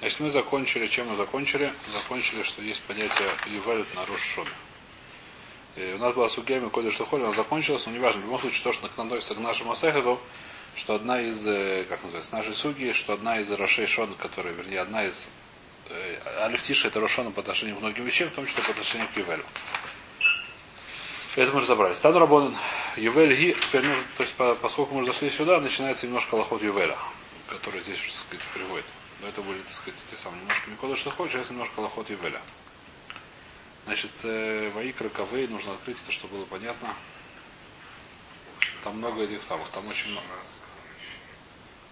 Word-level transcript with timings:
Значит, 0.00 0.20
мы 0.20 0.30
закончили, 0.30 0.86
чем 0.86 1.08
мы 1.08 1.16
закончили? 1.16 1.74
Закончили, 1.92 2.42
что 2.42 2.62
есть 2.62 2.80
понятие 2.82 3.30
Ювель 3.46 3.84
на. 3.94 4.04
И 5.76 5.92
у 5.92 5.98
нас 5.98 6.14
была 6.14 6.28
Сугейма 6.28 6.70
Коди 6.70 6.90
Штухоли, 6.90 7.22
она 7.22 7.32
закончилась, 7.32 7.86
но 7.86 7.92
неважно, 7.92 8.20
в 8.20 8.24
любом 8.24 8.38
случае, 8.38 8.64
то, 8.64 8.72
что 8.72 8.86
относится 8.86 9.34
к 9.34 9.38
нашему 9.38 9.72
Асехету, 9.72 10.20
что 10.76 10.94
одна 10.94 11.20
из, 11.20 11.46
э, 11.46 11.84
как 11.88 12.02
называется, 12.02 12.34
нашей 12.34 12.54
суги, 12.54 12.92
что 12.92 13.12
одна 13.12 13.40
из 13.40 13.50
Рошей 13.50 13.86
Шон, 13.86 14.14
которая, 14.14 14.52
вернее, 14.54 14.80
одна 14.80 15.06
из 15.06 15.28
э, 15.90 16.44
Алифтиша 16.44 16.88
это 16.88 17.00
Рошона 17.00 17.30
по 17.30 17.40
отношению 17.40 17.76
к 17.76 17.80
многим 17.80 18.04
вещам, 18.04 18.28
в 18.28 18.32
том 18.32 18.46
числе 18.46 18.62
по 18.64 18.70
отношению 18.70 19.08
к 19.08 19.16
Ювелю. 19.16 19.44
Это 21.36 21.52
мы 21.52 21.60
разобрались. 21.60 21.98
Тану 21.98 22.18
Рабонан 22.18 22.56
Ювель 22.96 23.34
Ги, 23.36 23.56
теперь 23.60 23.84
нужно, 23.84 24.02
то 24.16 24.22
есть, 24.22 24.34
по, 24.34 24.54
поскольку 24.56 24.94
мы 24.94 25.02
уже 25.02 25.12
зашли 25.12 25.30
сюда, 25.30 25.60
начинается 25.60 26.06
немножко 26.06 26.34
лохот 26.34 26.62
Ювеля, 26.62 26.96
который 27.48 27.82
здесь, 27.82 27.98
так 27.98 28.40
сказать, 28.40 28.44
приводит. 28.54 28.84
Но 29.20 29.28
это 29.28 29.42
будет, 29.42 29.64
так 29.64 29.74
сказать, 29.74 30.00
те 30.08 30.16
самые 30.16 30.40
немножко 30.42 30.96
что 30.96 31.10
хочешь, 31.10 31.34
сейчас 31.34 31.50
немножко 31.50 31.80
лохот 31.80 32.08
Ювеля. 32.10 32.40
Значит, 33.84 34.12
э, 34.24 34.68
Ваикра 34.68 35.08
Кавей 35.08 35.48
нужно 35.48 35.72
открыть 35.72 35.98
это, 36.02 36.12
чтобы 36.12 36.36
было 36.36 36.44
понятно. 36.44 36.94
Там 38.84 38.98
много 38.98 39.22
этих 39.22 39.42
самых, 39.42 39.70
там 39.70 39.86
очень 39.88 40.10
много. 40.12 40.26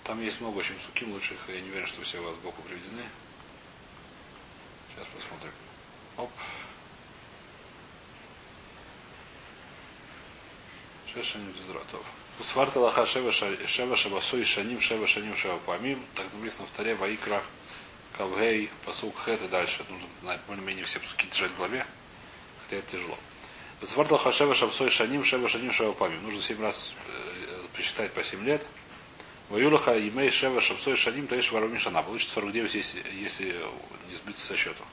Там 0.04 0.20
есть 0.22 0.40
много 0.40 0.58
очень 0.58 0.78
суким 0.78 1.12
лучших, 1.12 1.36
я 1.48 1.60
не 1.60 1.68
уверен, 1.68 1.86
что 1.86 2.02
все 2.02 2.20
у 2.20 2.24
вас 2.24 2.36
сбоку 2.36 2.62
приведены. 2.62 3.04
Сейчас 4.94 5.06
посмотрим. 5.08 5.52
Оп. 6.16 6.30
Шешаним 11.12 11.52
Зидратов. 11.54 12.04
Сварта 12.42 12.80
лаха 12.80 13.06
шева 13.06 13.32
шабасой 13.32 14.44
шаним 14.44 14.80
шева 14.80 15.06
шаним 15.06 15.36
шева 15.36 15.58
памим. 15.58 16.04
Так 16.14 16.32
написано 16.34 16.66
в 16.66 16.76
таре 16.76 16.94
Ваикра 16.94 17.42
Кавгей, 18.16 18.70
посук 18.84 19.14
Хет 19.24 19.42
и 19.42 19.48
дальше. 19.48 19.84
Нужно 19.88 20.08
знать 20.22 20.40
более-менее 20.46 20.84
все 20.84 21.00
пуски 21.00 21.26
держать 21.26 21.52
в 21.52 21.56
голове. 21.56 21.86
Хотя 22.62 22.78
это 22.78 22.92
тяжело. 22.92 23.18
Сварта 23.82 24.14
лаха 24.14 24.32
шева 24.32 24.54
шабасой 24.54 24.90
шаним 24.90 25.24
шева 25.24 25.48
шаним 25.48 25.72
шева 25.72 25.92
памим. 25.92 26.22
Нужно 26.22 26.42
семь 26.42 26.60
раз 26.60 26.94
э, 27.08 27.66
посчитать 27.74 28.12
по 28.12 28.22
семь 28.22 28.44
лет. 28.44 28.64
Ваюлаха 29.48 29.98
имей 29.98 30.30
шева 30.30 30.60
шабсой 30.60 30.96
шаним 30.96 31.26
таиш 31.26 31.52
варумин 31.52 31.78
шана. 31.78 32.02
Получится 32.02 32.34
49, 32.34 32.74
если, 32.74 33.02
если 33.12 33.56
не 34.08 34.16
сбиться 34.16 34.46
со 34.46 34.56
счета. 34.56 34.84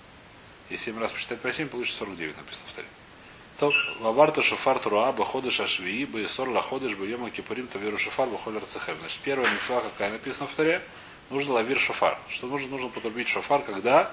Если 0.69 0.85
7 0.85 0.99
раз 0.99 1.11
посчитать 1.11 1.41
по 1.41 1.51
7, 1.51 1.67
получится 1.67 1.99
49, 1.99 2.37
написано 2.37 2.67
в 2.67 2.73
таре. 2.73 2.87
То 3.59 3.71
ваварта 3.99 4.41
шафар 4.41 4.79
туруа 4.79 5.11
баходыш 5.11 5.59
ашвии 5.59 6.05
баесор 6.05 6.49
лаходыш 6.49 6.95
баема 6.95 7.29
кипурим 7.29 7.67
тавиру 7.67 7.97
шафар 7.97 8.27
бахолер 8.27 8.65
цехем. 8.65 8.97
Значит, 8.99 9.19
первая 9.23 9.51
мецва, 9.53 9.81
какая 9.81 10.11
написана 10.11 10.47
в 10.47 10.53
таре, 10.55 10.81
нужно 11.29 11.53
лавир 11.53 11.79
шафар. 11.79 12.17
Что 12.29 12.47
нужно? 12.47 12.69
Нужно 12.69 12.89
потрубить 12.89 13.27
шафар, 13.27 13.61
когда 13.63 14.11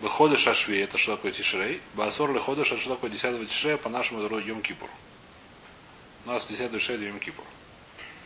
выходишь 0.00 0.46
ашви, 0.48 0.78
это 0.78 0.98
что 0.98 1.16
такое 1.16 1.30
тишрей, 1.30 1.80
басор 1.94 2.34
лиходыш, 2.34 2.72
это 2.72 2.80
что 2.80 2.94
такое 2.94 3.10
10 3.10 3.48
тишрея, 3.48 3.76
по 3.76 3.88
нашему 3.88 4.22
это 4.22 4.36
Йом 4.36 4.60
Кипур. 4.60 4.90
У 6.26 6.30
нас 6.30 6.44
10 6.46 6.72
тишрея 6.72 6.98
Йом 6.98 7.20
Кипур. 7.20 7.44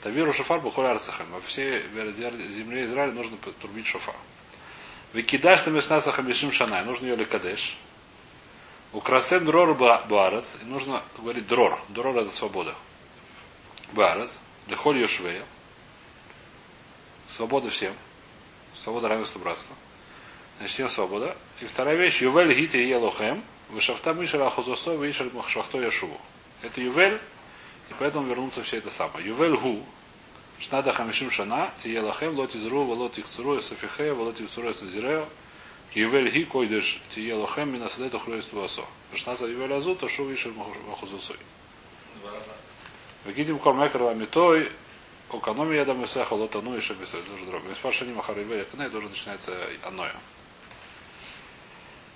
Тавиру 0.03 0.33
шафар 0.33 0.61
бахолер 0.61 0.93
арцехем. 0.93 1.27
Во 1.31 1.41
всей 1.41 1.83
земле 2.51 2.85
Израиля 2.85 3.13
нужно 3.13 3.37
потрубить 3.37 3.87
шафар. 3.87 4.15
Викидаш 5.13 5.63
там 5.63 5.75
мяснаса 5.75 6.13
хамишим 6.13 6.53
шанай. 6.53 6.85
Нужно 6.85 7.07
ее 7.07 7.17
лекадеш. 7.17 7.77
Украсен 8.93 9.45
дрор 9.45 9.75
барац. 9.75 10.57
И 10.63 10.65
нужно 10.65 11.03
говорить 11.19 11.47
дрор. 11.47 11.79
Дрор 11.89 12.17
это 12.19 12.31
свобода. 12.31 12.75
Барац. 13.93 14.39
Лехоль 14.69 15.01
йошвея. 15.01 15.45
Свобода 17.29 17.71
всем. 17.71 17.95
Свобода 18.75 19.09
равенства 19.09 19.39
братства. 19.39 19.75
Значит, 20.59 20.75
всем 20.75 20.89
свобода. 20.91 21.37
И 21.61 21.65
вторая 21.65 21.97
вещь. 21.97 22.23
Ювель 22.23 22.53
гити 22.55 22.79
елохем. 22.79 23.43
Вышафта 23.69 24.13
мишель 24.13 24.43
ахозосо 24.43 24.95
вишель 24.95 25.31
махшахто 25.33 25.81
яшуву. 25.81 26.19
Это 26.63 26.81
ювель. 26.81 27.21
И 27.91 27.95
поэтому 27.99 28.27
вернутся 28.27 28.63
все 28.63 28.79
это 28.79 28.91
самое. 28.91 29.27
Ювель 29.27 29.57
гу. 29.57 29.83
Шнада 30.59 30.93
хамишим 30.93 31.31
шана, 31.31 31.71
тие 31.83 32.01
лахем, 32.01 32.35
лоти 32.35 32.57
зру, 32.57 32.85
волоти 32.85 33.21
кцуру, 33.21 33.61
софихея, 33.61 34.15
волоти 34.15 34.47
цуру, 34.47 34.73
сазирео, 34.73 35.29
Ювель 35.97 36.29
ги 36.29 36.45
койдеш 36.45 37.01
тие 37.09 37.35
лохем, 37.35 37.73
мина 37.73 37.89
садету 37.89 38.19
хруесту 38.19 38.63
асо. 38.63 38.85
Шнада 39.15 39.47
ювель 39.47 39.73
азу, 39.73 39.95
то 39.95 40.07
шу 40.09 40.27
вишер 40.27 40.53
махузусой. 40.53 41.37
Вегидим 43.25 43.59
кормекер 43.59 44.03
ламитой, 44.03 44.73
экономия 45.33 45.87
дам 45.87 46.05
исеха 46.05 46.35
лотану 46.35 46.77
и 46.77 46.83
шабисой. 46.83 47.23
Тоже 47.23 47.47
дорого. 47.47 47.71
Миспаршани 47.71 48.13
махар 48.13 48.39
ювель 48.39 48.67
кней, 48.67 48.91
тоже 48.91 49.09
начинается 49.09 49.71
оное. 49.85 50.15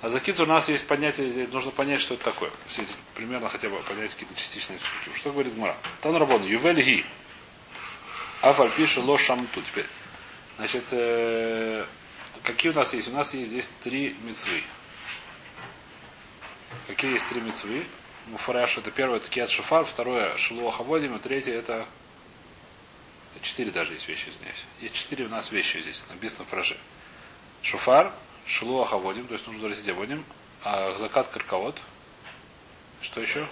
А 0.03 0.11
за 0.11 0.21
кит 0.21 0.39
у 0.41 0.45
нас 0.45 0.69
есть 0.69 0.87
понятие, 0.87 1.49
нужно 1.51 1.71
понять, 1.71 2.01
что 2.01 2.15
это 2.15 2.25
такое. 2.25 2.51
Примерно 3.15 3.49
хотя 3.49 3.71
бы 3.71 3.79
понять 3.79 4.13
какие-то 4.13 4.35
частичные 4.35 4.79
штуки. 4.79 5.17
Что 5.17 5.33
говорит 5.33 5.57
Мара? 5.57 5.75
Тан 6.03 6.15
Рабон, 6.17 6.45
Ювель 6.45 6.83
ги. 6.83 7.07
Афаль 8.43 8.71
пишет 8.73 9.05
ло 9.05 9.17
шамту. 9.17 9.63
Теперь. 9.63 9.87
Значит, 10.59 10.85
э, 10.91 11.87
какие 12.45 12.73
у 12.73 12.75
нас 12.75 12.95
есть? 12.95 13.09
У 13.09 13.13
нас 13.13 13.35
есть 13.35 13.51
здесь 13.51 13.73
три 13.83 14.17
мецвы. 14.23 14.63
Какие 16.87 17.13
есть 17.13 17.29
три 17.29 17.41
мецвы? 17.41 17.87
Муфараш 18.27 18.79
это 18.79 18.91
первое, 18.91 19.17
это 19.17 19.29
киат 19.29 19.51
шуфар, 19.51 19.85
второе 19.85 20.37
шилуаха 20.37 20.83
водим, 20.83 21.17
и 21.17 21.19
третье 21.19 21.55
это 21.55 21.87
четыре 23.43 23.71
даже 23.71 23.93
есть 23.93 24.09
вещи, 24.09 24.29
извиняюсь. 24.29 24.65
Есть 24.81 24.95
четыре 24.95 25.25
у 25.25 25.29
нас 25.29 25.51
вещи 25.51 25.79
здесь, 25.79 26.05
написано 26.09 26.45
в 26.45 26.49
фраже. 26.49 26.77
Шуфар, 27.63 28.13
шилуаха 28.47 28.99
водим, 28.99 29.27
то 29.27 29.35
есть 29.35 29.47
нужно 29.47 29.61
говорить 29.61 29.89
водим, 29.95 30.25
а 30.63 30.97
закат 30.97 31.29
каркавод. 31.29 31.77
Что 33.01 33.21
еще? 33.21 33.47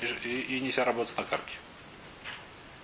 И, 0.00 0.06
и, 0.06 0.56
и 0.56 0.60
нельзя 0.60 0.84
работать 0.84 1.16
на 1.16 1.24
карке. 1.24 1.54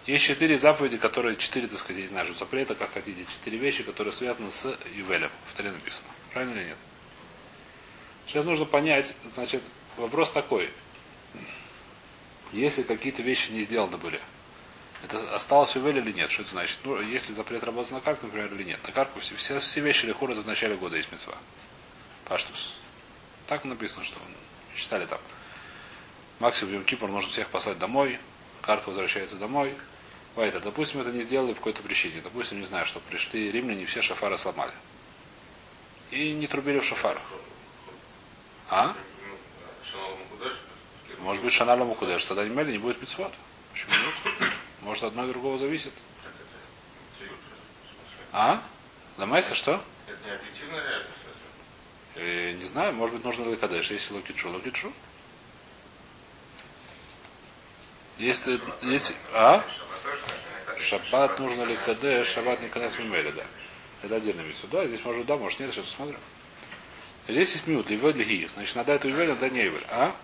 Есть 0.06 0.24
четыре 0.24 0.58
заповеди, 0.58 0.96
которые, 0.96 1.36
четыре, 1.36 1.68
так 1.68 1.78
сказать, 1.78 2.02
не 2.02 2.08
знаю, 2.08 2.34
запрета, 2.34 2.74
как 2.74 2.92
хотите, 2.92 3.24
четыре 3.24 3.58
вещи, 3.58 3.84
которые 3.84 4.12
связаны 4.12 4.50
с 4.50 4.76
Ювелем. 4.94 5.30
В 5.46 5.56
таре 5.56 5.70
написано. 5.70 6.08
Правильно 6.32 6.58
или 6.58 6.68
нет? 6.68 6.76
Сейчас 8.26 8.44
нужно 8.44 8.64
понять, 8.64 9.14
значит, 9.32 9.62
вопрос 9.96 10.30
такой. 10.30 10.70
Если 12.52 12.82
какие-то 12.82 13.22
вещи 13.22 13.50
не 13.52 13.62
сделаны 13.62 13.96
были, 13.96 14.20
это 15.04 15.34
осталось 15.34 15.74
Ювель 15.76 15.98
или 15.98 16.12
нет? 16.12 16.30
Что 16.30 16.42
это 16.42 16.50
значит? 16.50 16.78
Ну, 16.84 17.00
если 17.00 17.32
запрет 17.32 17.62
работать 17.62 17.92
на 17.92 18.00
карку, 18.00 18.26
например, 18.26 18.52
или 18.52 18.64
нет. 18.64 18.80
На 18.84 18.92
карку 18.92 19.20
все, 19.20 19.34
все, 19.36 19.58
все 19.58 19.80
вещи 19.80 20.06
лихур 20.06 20.30
это 20.30 20.42
в 20.42 20.46
начале 20.46 20.76
года 20.76 20.96
есть 20.96 21.10
мецва. 21.12 21.34
Паштус. 22.24 22.74
Так 23.46 23.64
написано, 23.64 24.04
что 24.04 24.16
читали 24.74 25.06
там. 25.06 25.20
Максимум 26.38 26.74
Йом 26.74 26.84
Кипр 26.84 27.08
нужно 27.08 27.30
всех 27.30 27.48
послать 27.48 27.78
домой. 27.78 28.18
Карка 28.62 28.88
возвращается 28.88 29.36
домой. 29.36 29.74
Вайта, 30.34 30.60
допустим, 30.60 31.00
это 31.00 31.12
не 31.12 31.22
сделали 31.22 31.52
по 31.52 31.58
какой-то 31.58 31.82
причине. 31.82 32.20
Допустим, 32.22 32.60
не 32.60 32.66
знаю, 32.66 32.86
что 32.86 33.00
пришли 33.00 33.52
римляне, 33.52 33.84
все 33.84 34.00
шафары 34.00 34.38
сломали. 34.38 34.72
И 36.10 36.32
не 36.32 36.46
трубили 36.46 36.78
в 36.78 36.84
шафар. 36.84 37.20
А? 38.68 38.96
Может 41.18 41.42
быть, 41.42 41.52
шаналу 41.52 41.84
мукудеш. 41.84 42.24
Тогда 42.24 42.44
не 42.44 42.72
не 42.72 42.78
будет 42.78 42.98
пиццвот. 42.98 43.32
Почему 43.72 43.90
нет? 43.92 44.52
Может, 44.80 45.04
одно 45.04 45.24
и 45.24 45.28
другого 45.28 45.58
зависит. 45.58 45.92
А? 48.32 48.62
Ломайся, 49.18 49.54
что? 49.54 49.82
Это 50.06 50.18
не 50.24 50.34
объективная. 50.34 51.02
Э, 52.14 52.52
не 52.52 52.64
знаю, 52.64 52.94
может 52.94 53.14
быть, 53.14 53.24
нужно 53.24 53.48
лакадеш. 53.48 53.90
Если 53.90 54.14
локичу, 54.14 54.50
локичу. 54.50 54.92
Если, 58.18 58.60
если, 58.82 59.14
а? 59.32 59.64
Шаббат 60.78 61.38
нужно 61.38 61.62
ли 61.62 61.76
КД, 61.76 62.26
шаббат 62.26 62.60
не 62.60 62.68
конец 62.68 62.98
мимели, 62.98 63.30
да. 63.30 63.44
Это 64.02 64.16
отдельно 64.16 64.40
вещь. 64.40 64.56
Да, 64.70 64.86
здесь 64.86 65.04
может 65.04 65.26
да, 65.26 65.36
может 65.36 65.60
нет, 65.60 65.72
сейчас 65.72 65.86
посмотрим. 65.86 66.18
Здесь 67.28 67.52
есть 67.52 67.66
мют, 67.66 67.88
ливель 67.88 68.16
ли 68.16 68.46
Значит, 68.46 68.74
надо 68.74 68.92
эту 68.94 69.08
ивель, 69.08 69.28
надо 69.28 69.48
не 69.48 69.60
ивель. 69.60 69.84
А? 69.88 70.14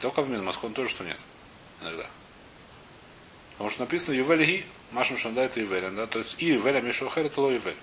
Только 0.00 0.22
в 0.22 0.30
мин, 0.30 0.44
Москву 0.44 0.68
тоже, 0.70 0.90
что 0.90 1.04
нет. 1.04 1.18
Иногда. 1.80 2.08
Потому 3.52 3.70
что 3.70 3.80
написано 3.80 4.14
Ювель 4.14 4.44
Ги, 4.44 4.66
Машем 4.90 5.16
Шанда 5.16 5.42
это 5.42 5.60
Ювель. 5.60 5.90
Да? 5.90 6.06
То 6.06 6.20
есть 6.20 6.36
и 6.38 6.46
Ювель, 6.46 6.76
а 6.76 6.80
Мишухер 6.80 7.26
это 7.26 7.40
Ло 7.40 7.50
Ювель. 7.50 7.76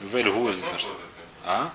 Ювель 0.00 0.30
Гу, 0.30 0.50
не 0.50 0.60
знаю 0.60 0.78
что. 0.78 0.96
А? 1.44 1.72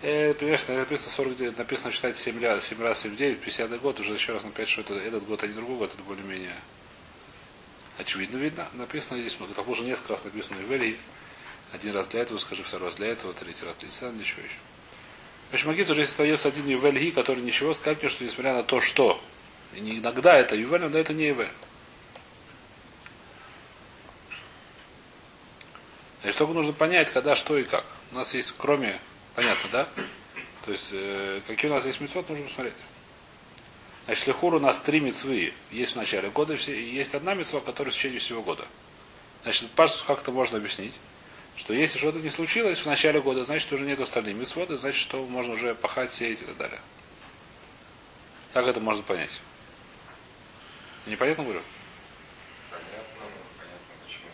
Э, 0.00 0.32
понимаешь, 0.34 0.66
написано 0.68 1.10
49, 1.10 1.58
написано 1.58 1.92
читать 1.92 2.16
7 2.16 2.40
раз, 2.40 2.64
7 2.66 2.80
раз 2.80 3.00
7 3.00 3.16
9, 3.16 3.40
50 3.40 3.80
год, 3.80 3.98
уже 3.98 4.12
еще 4.12 4.32
раз 4.32 4.44
написать, 4.44 4.68
что 4.68 4.80
это 4.82 4.94
этот 4.94 5.26
год, 5.26 5.42
а 5.42 5.46
не 5.46 5.54
другой 5.54 5.78
год, 5.78 5.92
это 5.92 6.02
более-менее 6.04 6.54
очевидно 7.98 8.38
видно. 8.38 8.68
Написано 8.74 9.20
здесь, 9.20 9.34
к 9.34 9.54
тому 9.54 9.74
же 9.74 9.82
несколько 9.82 10.10
раз 10.10 10.24
написано 10.24 10.62
Ивели. 10.62 10.96
Один 11.72 11.94
раз 11.94 12.06
для 12.06 12.22
этого, 12.22 12.38
скажи, 12.38 12.62
второй 12.62 12.88
раз 12.88 12.96
для 12.96 13.08
этого, 13.08 13.34
третий 13.34 13.64
раз 13.64 13.76
для 13.76 13.88
Исана, 13.88 14.16
ничего 14.16 14.42
еще. 14.42 14.56
В 15.50 15.54
общем, 15.54 15.68
Магит 15.68 15.90
уже 15.90 16.02
остается 16.02 16.48
один 16.48 16.66
Ювель 16.66 17.12
который 17.12 17.42
ничего 17.42 17.74
скажет, 17.74 18.10
что 18.10 18.24
несмотря 18.24 18.54
на 18.54 18.62
то, 18.62 18.80
что 18.80 19.20
иногда 19.74 20.38
это 20.38 20.54
Ювель, 20.54 20.88
но 20.88 20.98
это 20.98 21.12
не 21.12 21.26
Ювель. 21.26 21.50
Значит, 26.22 26.38
только 26.38 26.52
нужно 26.52 26.72
понять, 26.72 27.10
когда, 27.10 27.34
что 27.34 27.56
и 27.58 27.64
как. 27.64 27.84
У 28.12 28.14
нас 28.14 28.34
есть, 28.34 28.54
кроме, 28.56 29.00
понятно, 29.38 29.70
да? 29.70 29.88
То 30.64 30.72
есть, 30.72 30.90
э, 30.90 31.40
какие 31.46 31.70
у 31.70 31.74
нас 31.74 31.86
есть 31.86 32.00
мецвод, 32.00 32.28
нужно 32.28 32.44
посмотреть. 32.46 32.74
Значит, 34.06 34.26
лихур 34.26 34.54
у 34.54 34.58
нас 34.58 34.80
три 34.80 34.98
мецвы 34.98 35.52
есть 35.70 35.92
в 35.92 35.96
начале 35.96 36.28
года, 36.28 36.54
и 36.54 36.82
есть 36.82 37.14
одна 37.14 37.34
мецва, 37.34 37.60
которая 37.60 37.92
в 37.92 37.96
течение 37.96 38.18
всего 38.18 38.42
года. 38.42 38.66
Значит, 39.44 39.70
паштус 39.70 40.02
как-то 40.02 40.32
можно 40.32 40.58
объяснить, 40.58 40.98
что 41.54 41.72
если 41.72 41.98
что-то 41.98 42.18
не 42.18 42.30
случилось 42.30 42.80
в 42.80 42.86
начале 42.86 43.20
года, 43.20 43.44
значит, 43.44 43.72
уже 43.72 43.84
нет 43.84 44.00
остальных 44.00 44.34
мецвод, 44.34 44.70
значит, 44.70 45.00
что 45.00 45.24
можно 45.24 45.54
уже 45.54 45.76
пахать, 45.76 46.10
сеять 46.10 46.42
и 46.42 46.44
так 46.44 46.56
далее. 46.56 46.80
Как 48.52 48.66
это 48.66 48.80
можно 48.80 49.04
понять? 49.04 49.40
Непонятно 51.06 51.44
говорю? 51.44 51.62
Понятно, 52.72 52.96
но 53.20 53.30
понятно, 53.56 54.04
почему. 54.04 54.24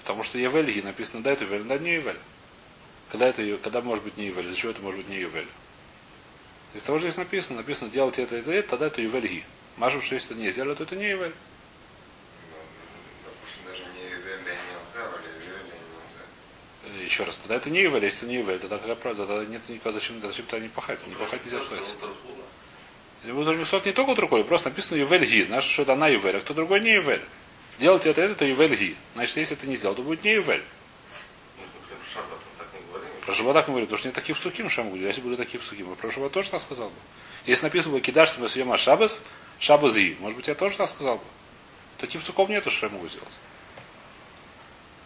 Потому 0.00 0.22
что 0.22 0.38
Евель 0.38 0.82
написано 0.82 1.22
да 1.22 1.32
это 1.32 1.44
Евель, 1.44 1.64
да 1.64 1.76
не 1.76 1.90
Евель. 1.96 2.16
Когда 3.14 3.28
это 3.28 3.42
Ю- 3.42 3.58
когда 3.62 3.80
может 3.80 4.02
быть 4.02 4.16
не 4.16 4.26
Евель? 4.26 4.44
Для 4.44 4.56
чего 4.56 4.72
это 4.72 4.82
может 4.82 4.98
быть 4.98 5.08
не 5.08 5.18
Евель? 5.18 5.46
Из 6.74 6.82
того, 6.82 6.98
что 6.98 7.06
здесь 7.06 7.16
написано, 7.16 7.58
написано 7.58 7.88
делать 7.88 8.18
это, 8.18 8.34
это, 8.34 8.50
это, 8.50 8.68
тогда 8.70 8.86
это 8.88 9.00
Евель 9.02 9.28
Ги. 9.28 9.44
Мажем, 9.76 10.02
что 10.02 10.16
если 10.16 10.32
это 10.32 10.40
не 10.42 10.50
сделали, 10.50 10.74
то 10.74 10.82
это 10.82 10.96
не. 10.96 11.14
Ну, 11.14 11.20
Ювель 11.20 11.30
Нилза, 14.40 14.98
а 14.98 15.20
Ювель. 15.46 17.02
Э, 17.02 17.04
Еще 17.04 17.22
раз, 17.22 17.36
тогда 17.36 17.54
это 17.54 17.70
не 17.70 17.82
Евель, 17.82 18.02
если 18.04 18.18
это 18.22 18.26
не 18.26 18.38
Евель, 18.38 18.58
тогда 18.58 18.78
какая 18.78 18.96
правда, 18.96 19.26
тогда 19.28 19.44
нет 19.44 19.62
никакого, 19.68 19.92
зачем, 19.92 20.20
зачем 20.20 20.46
тогда 20.46 20.64
не 20.66 20.68
пахать, 20.68 21.06
не 21.06 21.14
пахать 21.14 21.44
нельзя 21.44 21.62
сказать. 21.62 21.94
Мусот 23.26 23.86
не 23.86 23.92
только 23.92 24.10
у 24.10 24.14
другой, 24.16 24.44
просто 24.44 24.70
написано 24.70 24.96
Ювель 24.98 25.24
Ги, 25.24 25.44
значит, 25.44 25.70
что 25.70 25.82
это 25.82 25.92
она 25.92 26.08
Ювель, 26.08 26.36
а 26.38 26.40
кто 26.40 26.52
другой 26.52 26.80
не 26.80 26.94
Ювель. 26.94 27.24
Делать 27.78 28.06
это, 28.06 28.22
это, 28.22 28.34
то 28.34 28.44
Ювель 28.44 28.74
Ги. 28.74 28.96
Значит, 29.14 29.36
если 29.36 29.56
это 29.56 29.68
не 29.68 29.76
сделал, 29.76 29.94
то 29.94 30.02
будет 30.02 30.24
не 30.24 30.32
Ювель. 30.32 30.64
Про 33.26 33.34
Шаббат 33.34 33.68
мы 33.68 33.72
говорим, 33.72 33.86
потому 33.86 33.98
что 33.98 34.08
нет 34.08 34.14
таких 34.14 34.36
псуким, 34.36 34.68
могу 34.76 34.90
говорить. 34.90 35.06
Если 35.06 35.20
были 35.22 35.36
такие 35.36 35.58
псуким, 35.58 35.88
я 35.88 35.94
про 35.96 36.10
Шаббат 36.10 36.32
тоже 36.32 36.50
так 36.50 36.60
сказал 36.60 36.88
бы. 36.88 36.94
Если 37.46 37.64
написано 37.64 37.94
бы 37.94 38.00
кидаш, 38.00 38.28
что 38.28 38.40
мы 38.40 38.48
съема 38.48 38.76
шабас, 38.76 39.22
шабас 39.58 39.96
и. 39.96 40.16
Может 40.20 40.36
быть, 40.36 40.48
я 40.48 40.54
тоже 40.54 40.76
так 40.76 40.88
сказал 40.88 41.16
бы. 41.16 41.24
Таких 41.98 42.20
псуков 42.20 42.48
нету, 42.48 42.70
что 42.70 42.86
я 42.86 42.92
могу 42.92 43.08
сделать. 43.08 43.32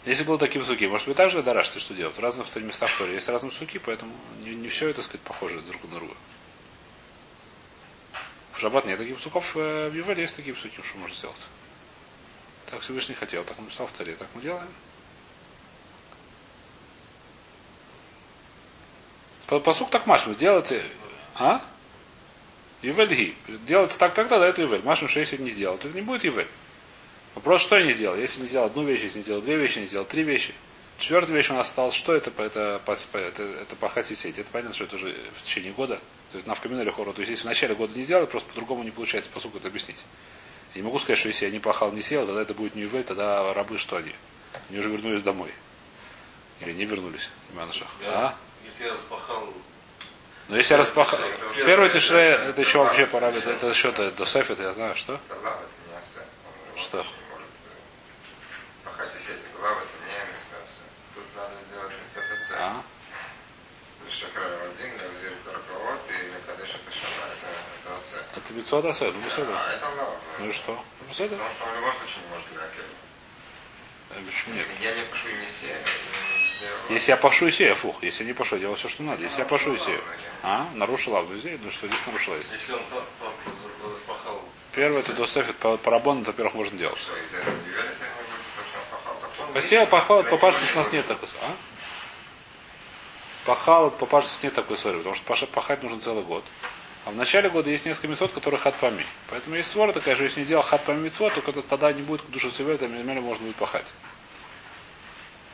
Если 0.04 0.24
было 0.24 0.38
такие 0.38 0.62
псуки, 0.62 0.86
может 0.86 1.06
быть, 1.06 1.16
так 1.16 1.30
же 1.30 1.42
дараш, 1.42 1.68
ты 1.68 1.80
что 1.80 1.94
делать? 1.94 2.16
В 2.16 2.20
разных 2.20 2.54
местах 2.56 2.90
в 2.90 2.98
Торе 2.98 3.14
есть 3.14 3.28
разные 3.28 3.50
псуки, 3.50 3.78
поэтому 3.78 4.12
не, 4.42 4.54
не 4.54 4.68
все 4.68 4.88
это, 4.88 5.02
сказать, 5.02 5.20
похоже 5.20 5.60
друг 5.60 5.84
на 5.84 5.96
друга. 5.96 6.14
В 8.52 8.60
Шаббат 8.60 8.86
нет 8.86 8.98
таких 8.98 9.18
псуков, 9.18 9.56
э, 9.56 9.90
в 9.90 9.94
Ювеле 9.94 10.22
есть 10.22 10.34
такие 10.34 10.54
псуки, 10.54 10.80
что 10.82 10.98
можно 10.98 11.14
сделать. 11.14 11.46
Так 12.66 12.80
Всевышний 12.80 13.14
хотел, 13.14 13.44
так 13.44 13.58
написал 13.58 13.86
в 13.86 13.92
Торе, 13.92 14.14
так 14.14 14.28
мы 14.34 14.40
делаем. 14.40 14.68
Посук 19.48 19.90
так 19.90 20.06
машем, 20.06 20.34
делайте, 20.34 20.84
а? 21.34 21.62
Ивель 22.82 23.14
ги. 23.14 23.34
Делается 23.66 23.98
так 23.98 24.14
тогда, 24.14 24.38
да, 24.38 24.46
это 24.46 24.62
Ивель. 24.62 24.82
Машем, 24.82 25.08
что 25.08 25.20
если 25.20 25.38
не 25.38 25.50
сделал, 25.50 25.78
то 25.78 25.88
это 25.88 25.96
не 25.96 26.02
будет 26.02 26.24
Ивель. 26.26 26.48
Вопрос, 27.34 27.62
что 27.62 27.76
я 27.78 27.86
не 27.86 27.92
сделал? 27.92 28.16
Если 28.16 28.42
не 28.42 28.46
сделал 28.46 28.66
одну 28.66 28.84
вещь, 28.84 29.02
если 29.02 29.18
не 29.18 29.24
сделал 29.24 29.40
две 29.40 29.56
вещи, 29.56 29.78
не 29.78 29.86
сделал 29.86 30.04
три 30.04 30.22
вещи. 30.22 30.54
Четвертая 30.98 31.34
вещь 31.34 31.50
у 31.50 31.54
нас 31.54 31.68
осталась, 31.68 31.94
что 31.94 32.14
это? 32.14 32.30
Это, 32.30 32.80
это, 32.84 33.18
это, 33.18 33.42
это 33.42 33.76
пахать 33.76 34.10
и 34.10 34.14
сеть. 34.14 34.38
Это 34.38 34.50
понятно, 34.50 34.74
что 34.74 34.84
это 34.84 34.96
уже 34.96 35.16
в 35.36 35.42
течение 35.42 35.72
года. 35.72 35.96
То 36.32 36.36
есть 36.36 36.46
на 36.46 36.54
вкаминеле 36.54 36.90
хору. 36.90 37.12
То 37.12 37.20
есть 37.20 37.30
если 37.30 37.44
в 37.44 37.46
начале 37.46 37.74
года 37.74 37.96
не 37.96 38.04
сделал, 38.04 38.26
просто 38.26 38.48
по-другому 38.50 38.82
не 38.82 38.90
получается 38.90 39.30
по 39.30 39.38
это 39.38 39.68
объяснить. 39.68 40.04
Я 40.74 40.82
не 40.82 40.86
могу 40.86 40.98
сказать, 40.98 41.18
что 41.18 41.28
если 41.28 41.46
я 41.46 41.52
не 41.52 41.58
пахал, 41.58 41.92
не 41.92 42.02
сел, 42.02 42.26
тогда 42.26 42.42
это 42.42 42.52
будет 42.52 42.74
не 42.74 42.82
Ивель, 42.82 43.04
тогда 43.04 43.54
рабы 43.54 43.78
что 43.78 43.96
они? 43.96 44.12
Они 44.68 44.78
уже 44.78 44.90
вернулись 44.90 45.22
домой. 45.22 45.50
Или 46.60 46.72
не 46.72 46.84
вернулись, 46.84 47.30
Тиманушах. 47.48 47.88
А? 48.04 48.36
Если 48.78 48.86
я 48.86 48.94
распахал 48.94 49.52
Но 50.46 50.56
если 50.56 50.74
я 50.74 50.78
распахал... 50.78 51.18
Первый 51.66 51.88
тишре, 51.88 52.30
это 52.30 52.60
еще 52.60 52.78
вообще 52.78 53.06
пора, 53.06 53.30
это, 53.30 53.66
еще 53.66 53.88
это, 53.88 54.12
до 54.12 54.24
Сефет, 54.24 54.60
я 54.60 54.72
знаю, 54.72 54.94
что? 54.94 55.18
Что? 56.76 57.04
А? 57.04 57.04
Кадеш 58.96 59.22
это 68.36 68.52
бицо 68.52 68.80
да 68.80 68.88
ну 69.00 69.20
беседа. 69.20 69.58
А 69.58 69.72
это 69.72 69.86
лава. 69.86 70.16
Ну 70.38 70.48
и 70.48 70.52
что? 70.52 70.72
Ну 70.72 71.08
беседа? 71.08 71.36
Потому 71.36 71.50
что 71.50 71.64
он 71.64 71.72
в 71.72 71.76
любом 71.76 71.92
случае 71.98 72.22
не 72.22 72.30
может 72.30 72.52
лякать. 72.52 72.86
Э, 74.10 74.22
Почему 74.24 74.54
нет? 74.54 74.66
Я 74.80 74.94
не 74.94 75.04
пишу 75.04 75.28
и 75.28 75.34
мессия, 75.34 75.82
Если 76.90 77.10
я 77.10 77.16
пошу 77.16 77.46
и 77.46 77.50
сею, 77.50 77.74
фух. 77.74 78.02
Если 78.02 78.24
не 78.24 78.32
пошу, 78.32 78.56
я 78.56 78.62
делал 78.62 78.74
все, 78.74 78.88
что 78.88 79.02
надо. 79.02 79.22
Если 79.22 79.40
я 79.40 79.44
пошу 79.44 79.74
и 79.74 79.78
сею. 79.78 80.02
А? 80.42 80.68
Нарушил 80.74 81.16
авду 81.16 81.36
здесь, 81.36 81.58
ну 81.62 81.70
что 81.70 81.86
здесь 81.86 82.00
нарушила 82.06 82.36
есть. 82.36 82.52
Если 82.52 82.72
он 82.72 82.82
распахал 83.84 84.42
Первое, 84.72 85.00
это 85.00 85.12
до 85.12 85.26
Сефет, 85.26 85.56
по, 85.56 85.76
по 85.76 85.90
рабону, 85.90 86.20
это, 86.20 86.30
во-первых, 86.30 86.54
можно 86.54 86.78
делать. 86.78 86.98
Посеял, 89.54 89.86
пахал, 89.86 90.22
по 90.24 90.34
у 90.34 90.76
нас 90.76 90.92
нет 90.92 91.06
такой 91.06 91.28
а? 91.42 91.52
Пахал, 93.44 93.90
по 93.90 94.22
нет 94.42 94.54
такой 94.54 94.76
ссоры, 94.76 94.98
потому 94.98 95.14
что 95.14 95.46
пахать 95.46 95.82
нужно 95.82 96.00
целый 96.00 96.22
год. 96.22 96.44
А 97.06 97.10
в 97.10 97.16
начале 97.16 97.48
года 97.48 97.70
есть 97.70 97.86
несколько 97.86 98.08
мецвод, 98.08 98.32
которые 98.32 98.60
хат 98.60 98.74
пами. 98.74 99.04
Поэтому 99.30 99.56
есть 99.56 99.70
свора 99.70 99.92
такая, 99.92 100.14
что 100.14 100.24
если 100.24 100.40
не 100.40 100.44
сделал 100.44 100.62
хат 100.62 100.84
пами 100.84 101.00
мецвод, 101.00 101.32
то 101.34 101.62
тогда 101.62 101.92
не 101.92 102.02
будет 102.02 102.28
душу 102.30 102.50
себе, 102.50 102.76
то 102.76 102.86
минимально 102.86 103.22
можно 103.22 103.46
будет 103.46 103.56
пахать. 103.56 103.86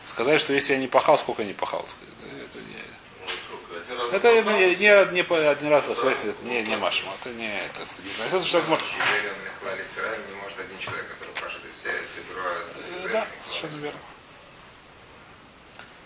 Сказать, 0.07 0.41
что 0.41 0.53
если 0.53 0.75
я 0.75 0.79
не 0.79 0.87
пахал, 0.87 1.17
сколько 1.19 1.43
я 1.43 1.49
не 1.49 1.55
пахал. 1.55 1.85
Это 1.85 2.59
не, 2.59 3.95
ну, 3.97 4.11
это 4.13 4.43
не, 4.59 4.75
не, 4.77 5.13
не 5.15 5.23
по- 5.25 5.51
один 5.51 5.69
раз 5.69 5.87
захватит, 5.87 6.25
это 6.27 6.45
не, 6.45 6.63
не 6.63 6.77
машма. 6.77 7.11
Это 7.21 7.31
не, 7.35 7.53
сказать, 7.73 8.05
не 8.05 8.11
знаю. 8.13 8.65
Может... 8.69 8.85
Не 10.29 10.37
может 10.43 10.61
один 10.61 10.79
человек, 10.79 11.07
который 11.09 11.43
пашет. 11.43 11.61
Э, 13.05 13.09
Да, 13.13 13.27
совершенно 13.45 13.81
верно. 13.83 14.01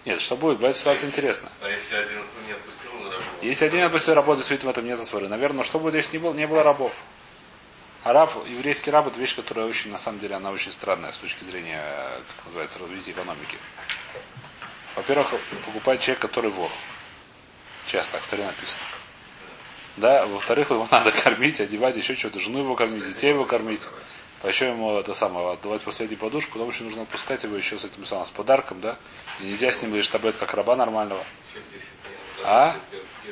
Нет, 0.05 0.21
что 0.21 0.37
будет? 0.37 0.57
Бывает 0.59 0.77
ситуация 0.77 1.09
интересная. 1.09 1.53
А 1.61 1.69
если 1.69 1.97
один 1.97 2.23
не 2.47 2.53
отпустил 2.53 2.93
на 2.95 3.11
работу? 3.11 3.25
Если 3.43 3.67
один 3.67 3.85
отпустил 3.85 4.15
работу, 4.15 4.39
действительно 4.39 4.73
в 4.73 4.77
этом 4.77 4.87
нет 4.87 5.05
свары. 5.05 5.29
Наверное, 5.29 5.65
что 5.65 5.79
будет, 5.79 5.95
если 5.97 6.13
не 6.13 6.19
было, 6.23 6.33
не 6.35 6.47
было 6.47 6.63
рабов? 6.63 6.93
А 8.09 8.13
раб, 8.15 8.33
еврейский 8.49 8.91
раб, 8.91 9.07
это 9.07 9.21
вещь, 9.21 9.37
которая 9.37 9.67
очень, 9.67 9.91
на 9.91 9.99
самом 9.99 10.19
деле, 10.19 10.35
она 10.35 10.51
очень 10.51 10.73
странная 10.73 11.13
с 11.13 11.19
точки 11.19 11.45
зрения, 11.45 11.85
как 12.37 12.47
называется, 12.47 12.79
развития 12.79 13.11
экономики. 13.11 13.59
Во-первых, 14.97 15.35
покупает 15.67 16.01
человек, 16.01 16.23
который 16.23 16.51
вор. 16.51 16.71
Часто, 17.87 18.13
так 18.13 18.23
в 18.23 18.29
Торе 18.29 18.47
написано. 18.47 18.81
Да, 19.99 20.25
во-вторых, 20.25 20.71
его 20.71 20.89
надо 20.91 21.13
кормить, 21.13 21.61
одевать, 21.61 21.99
еще 21.99 22.15
что-то, 22.15 22.41
жену 22.41 22.61
его 22.61 22.77
кормить, 22.77 23.07
детей 23.07 23.29
его 23.29 23.45
кормить. 23.45 23.87
А 24.43 24.49
еще 24.49 24.69
ему 24.69 24.99
это 24.99 25.13
самое, 25.13 25.53
отдавать 25.53 25.83
последнюю 25.83 26.19
подушку, 26.19 26.53
потом 26.53 26.71
еще 26.71 26.85
нужно 26.85 27.03
отпускать 27.03 27.45
его 27.45 27.57
еще 27.57 27.79
с 27.79 27.85
этим 27.85 28.07
самым, 28.07 28.25
с 28.25 28.31
подарком, 28.31 28.81
да? 28.81 28.97
И 29.41 29.45
нельзя 29.45 29.71
с 29.71 29.83
ним 29.83 29.95
лишь 29.95 30.09
табет, 30.09 30.35
как 30.37 30.55
раба 30.55 30.77
нормального. 30.77 31.23
Еще 31.51 31.61
10 31.61 31.73
дней. 31.75 32.47
А? 32.47 32.77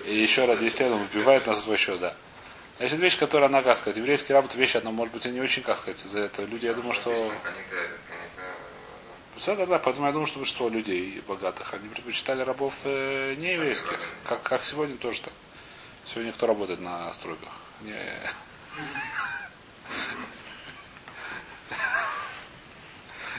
И 0.05 0.21
еще 0.21 0.45
раз 0.45 0.59
10 0.59 0.81
лет 0.81 0.93
он 0.93 1.01
убивает 1.01 1.47
нас 1.47 1.57
за 1.57 1.63
свой 1.63 1.79
счет, 1.79 1.99
да. 1.99 2.15
Значит, 2.79 2.99
вещь, 2.99 3.19
которая 3.19 3.49
она, 3.49 3.63
как 3.63 3.77
сказать, 3.77 3.97
еврейский 3.97 4.35
раб, 4.35 4.45
это 4.45 4.59
вещь 4.59 4.77
одна, 4.77 4.91
может 4.91 5.15
быть, 5.15 5.25
и 5.25 5.31
не 5.31 5.41
очень, 5.41 5.63
как 5.63 5.79
сказать, 5.79 5.99
за 5.99 6.21
это. 6.21 6.43
Люди, 6.45 6.67
я 6.67 6.75
думаю, 6.75 6.93
что... 6.93 7.33
Да, 9.47 9.55
да, 9.55 9.67
да, 9.67 9.79
поэтому 9.79 10.07
я 10.07 10.13
думаю, 10.13 10.27
что 10.27 10.39
большинство 10.39 10.69
людей 10.69 11.23
богатых, 11.27 11.73
они 11.75 11.89
предпочитали 11.89 12.43
рабов 12.43 12.75
э, 12.85 13.35
не 13.35 13.53
еврейских. 13.53 14.01
Как, 14.25 14.43
как 14.43 14.63
сегодня 14.63 14.97
тоже 14.97 15.21
так. 15.21 15.33
Сегодня 16.05 16.33
кто 16.33 16.47
работает 16.47 16.81
на 16.81 17.13
стройках? 17.13 17.53
Не... 17.83 17.95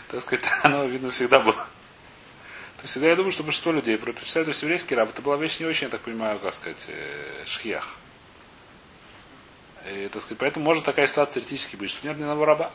Так 0.08 0.22
сказать, 0.22 0.46
оно, 0.64 0.86
видно, 0.86 1.12
всегда 1.12 1.40
было. 1.40 1.54
То 1.54 2.84
есть 2.84 2.96
я 2.96 3.16
думаю, 3.16 3.32
что 3.32 3.44
большинство 3.44 3.72
людей 3.72 3.98
предпочитают, 3.98 4.46
то 4.46 4.52
есть 4.52 4.62
еврейский 4.62 4.96
раб, 4.96 5.10
это 5.10 5.22
была 5.22 5.36
вещь 5.36 5.60
не 5.60 5.66
очень, 5.66 5.86
я 5.86 5.90
так 5.90 6.02
понимаю, 6.02 6.40
как 6.40 6.54
сказать, 6.54 6.86
э, 6.88 7.44
шхиях. 7.46 7.98
И, 9.90 10.08
так 10.10 10.22
сказать, 10.22 10.38
поэтому 10.40 10.66
может 10.66 10.84
такая 10.86 11.08
ситуация 11.08 11.42
теоретически 11.42 11.76
быть, 11.76 11.90
что 11.90 12.06
нет 12.08 12.18
ни 12.18 12.24
одного 12.24 12.46
раба. 12.46 12.72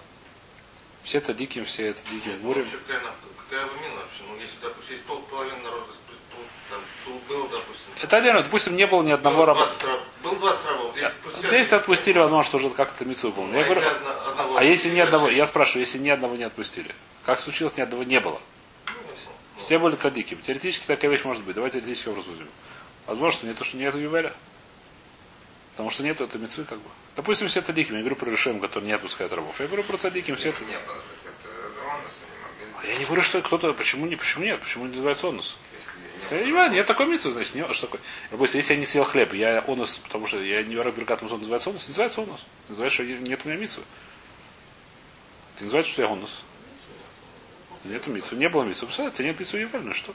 Все 1.03 1.21
цадиким, 1.21 1.65
все 1.65 1.95
ну, 2.11 2.37
бурим. 2.39 2.63
вообще 2.63 2.79
какая, 2.87 3.01
какая 3.49 3.67
вымена 3.67 3.95
вообще? 3.97 4.23
Ну, 4.29 4.37
если, 4.37 4.55
допустим, 4.63 4.93
есть 4.93 5.05
пол, 5.05 5.19
половина 5.23 5.59
народа, 5.59 5.93
с- 5.93 6.13
ну, 6.37 6.45
там, 6.71 6.81
тут 7.05 7.23
было, 7.25 7.49
допустим, 7.49 7.91
Это 8.01 8.17
отдельно, 8.17 8.43
допустим, 8.43 8.75
не 8.77 8.87
было 8.87 9.03
ни 9.03 9.11
одного 9.11 9.45
раба. 9.45 9.67
20 9.67 9.85
раб- 9.85 10.01
Был 10.23 10.37
20 10.37 10.67
рабов, 10.67 10.95
10 10.95 11.11
спустя. 11.11 11.49
Здесь 11.49 11.73
отпустили, 11.73 12.19
возможно, 12.19 12.49
что 12.49 12.57
уже 12.59 12.71
как-то 12.71 13.05
мицу 13.05 13.31
был. 13.33 13.45
Ну, 13.45 13.61
а 13.61 13.65
говорю, 13.65 13.81
если 13.81 13.97
одна- 13.97 14.29
одного 14.31 14.57
а 14.57 14.65
если 14.65 14.91
ни 14.91 15.01
одного, 15.01 15.29
я 15.29 15.47
спрашиваю, 15.47 15.81
если 15.81 15.99
ни 15.99 16.09
одного 16.09 16.37
не 16.37 16.45
отпустили, 16.45 16.95
как 17.25 17.41
случилось, 17.41 17.77
ни 17.77 17.81
одного 17.81 18.05
не 18.05 18.21
было? 18.21 18.41
Все 19.59 19.79
были 19.79 19.97
цадики. 19.97 20.35
Теоретически 20.37 20.87
такая 20.87 21.11
вещь 21.11 21.25
может 21.25 21.45
быть. 21.45 21.55
Давайте 21.57 21.81
теоретически 21.81 22.09
вопрос 22.09 22.27
возьмем. 22.29 22.49
Возможно, 23.07 23.47
не 23.49 23.55
то, 23.55 23.65
что 23.65 23.77
нет 23.77 23.95
Ювеля. 23.95 24.33
Потому 25.73 25.91
что 25.91 26.03
нет 26.03 26.21
это 26.21 26.39
мецвы 26.39 26.65
как 26.65 26.79
бы. 26.79 26.91
Допустим, 27.17 27.49
все 27.49 27.61
цадики. 27.61 27.93
Я 27.93 28.01
говорю 28.01 28.17
про 28.17 28.31
решаем, 28.31 28.61
которые 28.61 28.89
не 28.89 28.95
отпускают 28.95 29.33
рабов. 29.33 29.59
Я 29.59 29.67
говорю 29.67 29.85
про 29.85 29.97
цадики, 29.97 30.35
все 30.35 30.53
цадики. 30.53 30.73
Не 30.73 30.87
было, 30.87 30.97
так 31.25 31.33
это 31.41 31.81
он 31.81 32.03
нас 32.05 32.23
не 32.61 32.75
могли 32.75 32.91
Я 32.93 32.99
не 32.99 33.05
говорю, 33.05 33.23
что 33.23 33.41
кто-то, 33.41 33.73
почему, 33.73 34.07
не, 34.07 34.17
почему 34.17 34.45
нет, 34.45 34.61
почему 34.61 34.85
не 34.85 34.91
называется 34.91 35.29
онус. 35.29 35.57
Нет, 36.31 36.45
не 36.45 36.53
важно, 36.53 36.75
нет 36.75 36.87
такой 36.87 37.07
митцвы, 37.07 37.33
значит, 37.33 37.55
не, 37.55 37.67
что 37.73 37.87
такое. 37.87 38.01
Допустим, 38.31 38.59
если 38.59 38.75
я 38.75 38.81
не 38.81 38.87
съел 38.87 39.05
хлеб, 39.05 39.33
я 39.33 39.65
онус, 39.67 39.99
потому 39.99 40.27
что 40.27 40.41
я 40.41 40.63
не 40.63 40.75
верю 40.75 40.93
беркат 40.93 41.23
музон, 41.23 41.39
называется 41.39 41.71
онус, 41.71 41.89
называется 41.89 42.21
онус. 42.21 42.45
Называется, 42.69 43.03
что 43.03 43.05
нет 43.05 43.41
у 43.45 43.49
меня 43.49 43.59
митцвы. 43.59 43.83
Ты 45.59 45.65
называется, 45.65 45.93
что 45.93 46.03
я 46.03 46.09
онус. 46.09 46.45
Нету 47.85 48.11
митцвы. 48.11 48.37
Не 48.37 48.49
было 48.49 48.63
митцвы. 48.65 48.87
Представляете, 48.87 49.19
тебе 49.19 49.29
нет 49.29 49.41
митцвы 49.41 49.69
ну 49.73 49.91
и 49.91 49.95
что? 49.95 50.15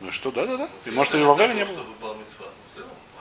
Ну 0.00 0.08
и 0.08 0.10
что, 0.10 0.30
да-да-да. 0.30 0.70
И 0.86 0.90
может, 0.90 1.14
и 1.14 1.18
Ювель 1.18 1.54
не 1.54 1.64
было. 1.64 1.84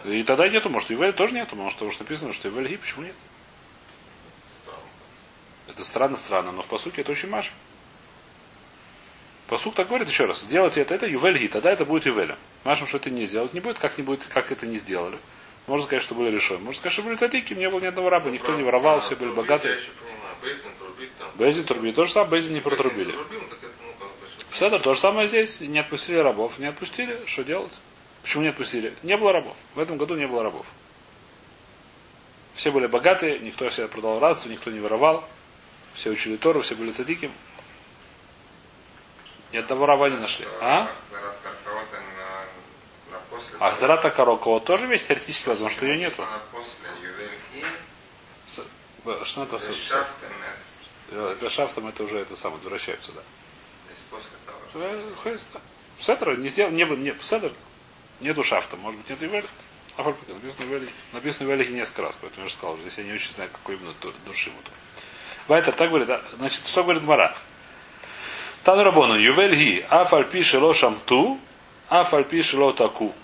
И 0.05 0.23
тогда 0.23 0.47
нету, 0.47 0.69
может, 0.69 0.89
Ювель 0.89 1.13
тоже 1.13 1.33
нету, 1.33 1.51
потому 1.51 1.71
что 1.71 1.85
написано, 1.99 2.33
что 2.33 2.47
Ювель 2.47 2.67
ги, 2.67 2.77
почему 2.77 3.03
нет? 3.03 3.15
Это 5.67 5.83
странно, 5.83 6.17
странно, 6.17 6.51
но 6.51 6.61
в 6.61 6.67
посуке 6.67 7.01
это 7.01 7.11
очень 7.11 7.29
маш. 7.29 7.51
Посук 9.47 9.75
так 9.75 9.87
говорит 9.87 10.07
еще 10.07 10.25
раз, 10.25 10.41
сделайте 10.41 10.81
это, 10.81 10.93
это 10.93 11.07
ювель 11.07 11.37
ги, 11.37 11.47
тогда 11.47 11.71
это 11.71 11.83
будет 11.83 12.05
ювелем. 12.05 12.37
Машем, 12.63 12.87
что 12.87 12.97
это 12.97 13.09
не 13.09 13.25
сделать 13.25 13.53
не 13.53 13.59
будет, 13.59 13.79
как 13.79 13.97
не 13.97 14.03
будет, 14.03 14.25
как 14.27 14.51
это 14.51 14.67
не 14.67 14.77
сделали. 14.77 15.17
Можно 15.67 15.85
сказать, 15.85 16.03
что 16.03 16.15
были 16.15 16.33
решой. 16.33 16.57
Можно 16.57 16.75
сказать, 16.75 16.93
что 16.93 17.01
были 17.03 17.15
цадики, 17.15 17.53
не 17.53 17.69
было 17.69 17.79
ни 17.79 17.85
одного 17.85 18.09
раба, 18.09 18.29
никто 18.29 18.55
не 18.55 18.63
воровал, 18.63 18.99
все 19.01 19.15
были 19.15 19.31
богатые. 19.31 19.79
Бейзин, 21.35 21.63
трубили. 21.65 21.91
То 21.91 22.05
же 22.05 22.11
самое, 22.11 22.31
Безин 22.31 22.53
не 22.53 22.61
протрубили. 22.61 23.11
Это, 23.11 23.19
ну, 23.31 23.41
что- 24.49 24.57
Седер, 24.57 24.81
то 24.81 24.93
же 24.93 24.99
самое 24.99 25.27
здесь. 25.27 25.61
Не 25.61 25.79
отпустили 25.79 26.17
рабов. 26.17 26.57
Не 26.59 26.67
отпустили, 26.67 27.19
что 27.25 27.43
делать? 27.43 27.79
Почему 28.21 28.43
не 28.43 28.49
отпустили? 28.49 28.93
Не 29.03 29.17
было 29.17 29.31
рабов. 29.33 29.55
В 29.75 29.79
этом 29.79 29.97
году 29.97 30.15
не 30.15 30.27
было 30.27 30.43
рабов. 30.43 30.65
Все 32.53 32.71
были 32.71 32.87
богатые, 32.87 33.39
никто 33.39 33.69
себя 33.69 33.87
продал 33.87 34.19
рабство, 34.19 34.49
никто 34.49 34.69
не 34.69 34.79
воровал. 34.79 35.23
Все 35.93 36.09
учили 36.09 36.35
Тору, 36.35 36.59
все 36.61 36.75
были 36.75 36.91
цадики. 36.91 37.31
Ни 39.51 39.57
одного 39.57 39.85
раба 39.85 40.09
не 40.09 40.17
нашли. 40.17 40.45
А? 40.61 40.89
А 43.59 43.71
Зарата 43.75 44.09
Карокова 44.09 44.59
тоже 44.59 44.87
есть 44.87 45.07
теоретически 45.07 45.49
возможно, 45.49 45.75
что 45.75 45.85
ее 45.85 45.97
нету. 45.97 46.23
Э, 49.05 49.23
Что 49.23 49.43
это? 49.43 49.57
э, 51.11 51.49
шафтом 51.49 51.87
это 51.87 52.03
уже 52.03 52.19
это 52.19 52.35
самое, 52.35 52.61
возвращаются, 52.61 53.11
да. 53.13 53.21
после 54.09 54.29
того. 54.45 54.59
что- 55.99 56.29
Э, 56.31 56.35
не 56.35 56.49
сделал, 56.49 56.71
не, 56.71 56.83
не, 56.83 57.15
Седр 57.21 57.51
нету 58.21 58.43
шафта, 58.43 58.77
может 58.77 58.99
быть, 58.99 59.09
нет 59.09 59.21
Ивели. 59.21 59.45
А 59.97 60.03
фальпи, 60.03 60.31
написано 60.31 60.63
Ивели. 60.65 60.89
Написано 61.13 61.47
Ивели 61.47 61.71
несколько 61.71 62.03
раз, 62.03 62.17
поэтому 62.21 62.43
я 62.43 62.49
же 62.49 62.55
сказал, 62.55 62.77
здесь 62.77 62.97
я 62.97 63.03
не 63.03 63.13
очень 63.13 63.31
знаю, 63.31 63.49
какой 63.51 63.75
именно 63.75 63.93
души 64.25 64.49
ему. 64.49 64.59
Вайтер 65.47 65.73
так 65.73 65.89
говорит, 65.89 66.09
значит, 66.37 66.67
что 66.67 66.83
говорит 66.83 67.03
Мара? 67.03 67.35
Тан 68.63 68.79
Рабону, 68.79 69.15
Ювель 69.15 69.55
ги, 69.55 69.85
афальпи 69.89 70.43
шело 70.43 70.73
шамту, 70.73 71.39
афальпи 71.87 72.41
шело 72.41 72.73
таку. 72.73 73.15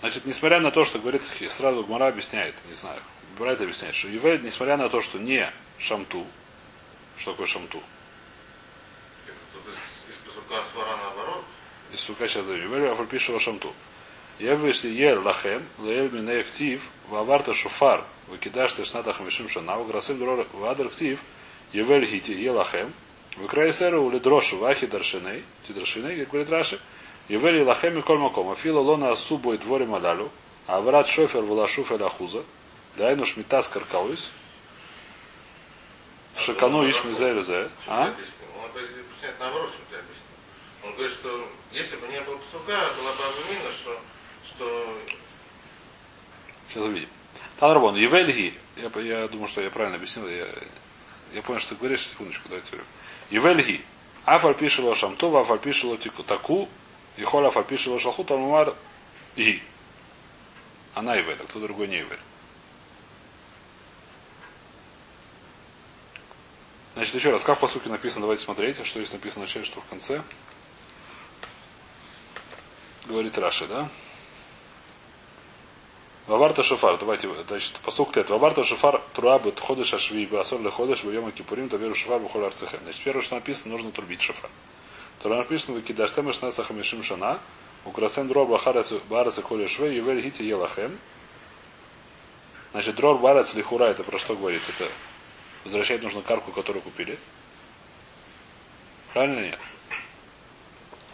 Значит, 0.00 0.24
несмотря 0.24 0.60
на 0.60 0.70
то, 0.70 0.84
что 0.84 0.98
говорит, 0.98 1.24
сразу 1.24 1.84
Гмара 1.84 2.08
объясняет, 2.08 2.54
не 2.68 2.74
знаю, 2.74 3.00
Брайт 3.38 3.60
объясняет, 3.60 3.94
что 3.94 4.08
Ювель, 4.08 4.40
несмотря 4.42 4.76
на 4.76 4.88
то, 4.88 5.00
что 5.02 5.18
не 5.18 5.52
шамту, 5.78 6.26
что 7.18 7.32
такое 7.32 7.46
шамту? 7.46 7.82
Это 10.48 11.15
из, 11.96 12.00
сука 12.02 12.28
сейчас 12.28 12.46
даю. 12.46 12.62
Ювель 12.62 12.88
афальпишего 12.88 13.40
шамту. 13.40 13.72
Я 14.38 14.54
вышли 14.54 14.90
ер 14.90 15.18
лахем, 15.18 15.62
лаэль 15.78 16.10
мине 16.12 16.42
ктив, 16.44 16.86
ваварта 17.08 17.54
шуфар, 17.54 18.04
выкидаш 18.28 18.74
ты 18.74 18.84
шната 18.84 19.12
хамишим 19.12 19.48
шана, 19.48 19.78
уграсым 19.78 20.18
дрор 20.18 20.46
вадр 20.52 20.90
ктив, 20.90 21.20
ювель 21.72 22.06
хити 22.06 22.32
е 22.32 22.50
лахем, 22.50 22.92
выкрай 23.36 23.72
сэру 23.72 24.02
ули 24.04 24.18
дрошу 24.18 24.58
вахи 24.58 24.86
даршиней, 24.86 25.42
ти 25.66 25.72
даршиней, 25.72 26.18
как 26.18 26.28
говорит 26.28 26.50
Раши, 26.50 26.78
ювель 27.28 27.62
лахем 27.62 27.98
и 27.98 28.02
коль 28.02 28.18
маком, 28.18 28.50
афила 28.50 28.80
лона 28.80 29.12
асубо 29.12 29.54
и 29.54 29.86
малялю, 29.86 30.30
а 30.66 30.80
врат 30.80 31.08
шофер 31.08 31.42
вала 31.42 31.66
шуфер 31.66 32.02
ахуза, 32.02 32.44
дайну 32.96 33.24
шмитас 33.24 33.68
каркауис, 33.68 34.32
шикану 36.36 36.86
иш 36.86 37.02
мизелю 37.04 37.42
зе, 37.42 37.70
а? 37.86 38.14
Наоборот, 39.38 39.70
что 39.70 39.80
ты 39.90 39.96
объяснил. 39.96 40.25
Он 40.86 40.92
говорит, 40.92 41.12
что 41.12 41.48
если 41.72 41.96
бы 41.96 42.06
не 42.08 42.20
было 42.20 42.36
Пасука, 42.36 42.92
была 42.96 43.12
бы 43.12 43.24
обвинена, 43.24 43.72
что, 43.72 44.00
что 44.44 44.98
Сейчас 46.68 46.84
увидим. 46.84 47.08
Танрабон, 47.58 47.96
Евельги, 47.96 48.54
я, 48.76 49.00
я 49.00 49.28
думаю, 49.28 49.48
что 49.48 49.62
я 49.62 49.70
правильно 49.70 49.96
объяснил, 49.96 50.28
я, 50.28 50.48
я 51.32 51.42
понял, 51.42 51.58
что 51.58 51.70
ты 51.70 51.76
говоришь, 51.76 52.06
секундочку, 52.06 52.48
давайте 52.48 52.72
верю. 52.72 52.84
Евельги, 53.30 53.84
Афаль 54.24 54.54
пишело 54.54 54.94
шамту, 54.94 55.36
Афаль 55.36 55.58
пишело 55.58 55.98
таку, 55.98 56.68
и 57.16 57.24
холя 57.24 57.48
Афаль 57.48 57.64
пишело 57.64 57.98
шалху, 57.98 58.24
Талмумар 58.24 58.76
и. 59.36 59.62
Она 60.94 61.14
Евель, 61.16 61.38
а 61.40 61.44
кто 61.44 61.60
другой 61.60 61.88
не 61.88 61.98
Евель. 61.98 62.18
Значит, 66.94 67.14
еще 67.14 67.30
раз, 67.30 67.42
как 67.42 67.58
по 67.58 67.68
сути 67.68 67.88
написано, 67.88 68.22
давайте 68.22 68.42
смотреть, 68.44 68.76
что 68.86 69.00
здесь 69.00 69.12
написано 69.12 69.44
в 69.44 69.48
начале, 69.48 69.64
что 69.64 69.80
в 69.80 69.86
конце. 69.86 70.22
Говорит 73.08 73.38
Раши, 73.38 73.66
да? 73.68 73.88
Ваварта 76.26 76.64
шофар, 76.64 76.98
давайте, 76.98 77.28
значит, 77.46 77.78
посук 77.84 78.12
тет. 78.12 78.30
Ваварта 78.30 78.64
шофар 78.64 79.00
турабы 79.14 79.52
ходыш 79.52 79.94
ашви 79.94 80.26
басор 80.26 80.60
ле 80.60 80.72
ходыш 80.72 81.04
в 81.04 81.30
кипурим 81.30 81.68
таверу 81.68 81.94
шофар 81.94 82.18
бухол 82.18 82.44
арцехем. 82.44 82.80
Значит, 82.82 83.04
первое, 83.04 83.22
что 83.22 83.36
написано, 83.36 83.72
нужно 83.74 83.92
трубить 83.92 84.22
шофар. 84.22 84.50
Второе 85.20 85.38
написано, 85.38 85.74
выкидаш 85.76 86.12
тем 86.12 86.32
шнаса 86.32 86.64
хамишим 86.64 87.04
шана, 87.04 87.38
украсен 87.84 88.26
дрор 88.26 88.48
бахарец 88.48 88.92
барец 89.08 89.38
и 89.38 89.42
коли 89.42 89.68
шве, 89.68 89.94
ювель 89.94 90.20
гити 90.20 90.42
елахем. 90.42 90.98
Значит, 92.72 92.96
дрор 92.96 93.18
барец 93.18 93.54
лихура, 93.54 93.84
это 93.84 94.02
про 94.02 94.18
что 94.18 94.34
говорится? 94.34 94.72
Это 94.72 94.90
возвращать 95.62 96.02
нужно 96.02 96.22
карку, 96.22 96.50
которую 96.50 96.82
купили. 96.82 97.20
Правильно 99.12 99.40
нет? 99.40 99.58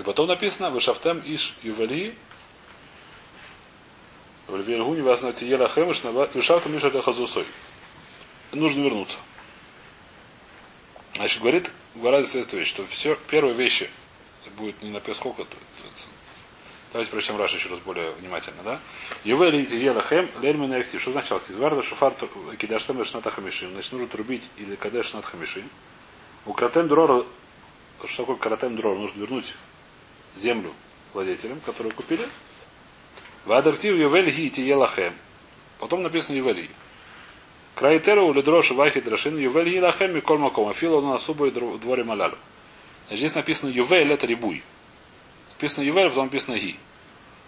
И 0.02 0.04
потом 0.04 0.26
написано, 0.26 0.70
вышафтем 0.70 1.22
иш 1.24 1.54
ювели, 1.62 2.16
в 4.48 5.02
вас 5.04 5.22
на 5.22 5.32
Тиера 5.32 5.68
Хемыш, 5.68 6.02
Вишавта 6.34 6.68
Миша 6.68 6.90
Хазусой. 7.00 7.46
Нужно 8.50 8.82
вернуться. 8.82 9.16
Значит, 11.14 11.40
говорит, 11.40 11.70
говорит 11.94 12.26
следующая 12.26 12.56
вещь, 12.56 12.68
что 12.68 12.84
все 12.86 13.16
первые 13.28 13.54
вещи 13.54 13.88
будет 14.56 14.82
не 14.82 14.90
на 14.90 15.00
сколько 15.14 15.44
то 15.44 15.56
Давайте 16.92 17.12
прочтем 17.12 17.36
Раш 17.36 17.54
еще 17.54 17.68
раз 17.68 17.78
более 17.78 18.10
внимательно, 18.10 18.60
да? 18.64 18.80
Ювели 19.22 19.64
Тиера 19.64 20.02
Хем, 20.02 20.28
Лельмин 20.40 20.72
Актив. 20.72 21.00
Что 21.00 21.12
значит 21.12 21.30
актив? 21.30 21.56
Варда 21.58 21.84
Шуфар 21.84 22.12
Кидаштем 22.58 23.04
Шната 23.04 23.30
Хамишин. 23.30 23.70
Значит, 23.70 23.92
нужно 23.92 24.08
трубить 24.08 24.50
или 24.56 24.74
Кадеш 24.74 25.10
Шнат 25.10 25.24
Хамишин. 25.26 25.68
У 26.44 26.52
Кратем 26.52 26.88
Дрора, 26.88 27.24
что 28.08 28.22
такое 28.24 28.34
Кратем 28.34 28.74
Дрора? 28.74 28.98
Нужно 28.98 29.20
вернуть 29.20 29.54
землю 30.36 30.72
владельцам, 31.14 31.60
которые 31.60 31.92
купили, 31.92 32.26
Вадартив 33.44 33.96
Ювель 33.96 34.30
Ги 34.30 34.50
Тиелахем. 34.50 35.14
Потом 35.78 36.02
написано 36.02 36.36
Ювель 36.36 36.70
Крайтеру 37.74 38.32
или 38.32 38.42
дрожи 38.42 38.74
вахи 38.74 39.00
драшин 39.00 39.36
Ювель 39.36 39.68
Ги 39.68 39.80
Лахем 39.80 40.16
и 40.16 40.20
Кольмаком. 40.20 40.68
Афила 40.68 41.00
на 41.00 41.14
особой 41.14 41.50
дворе 41.50 42.04
Малялю. 42.04 42.38
Здесь 43.10 43.34
написано 43.34 43.70
Ювель 43.70 44.12
это 44.12 44.26
рибуй. 44.26 44.62
Написано 45.54 45.84
Ювель, 45.84 46.08
потом 46.08 46.26
написано 46.26 46.58
Ги. 46.58 46.76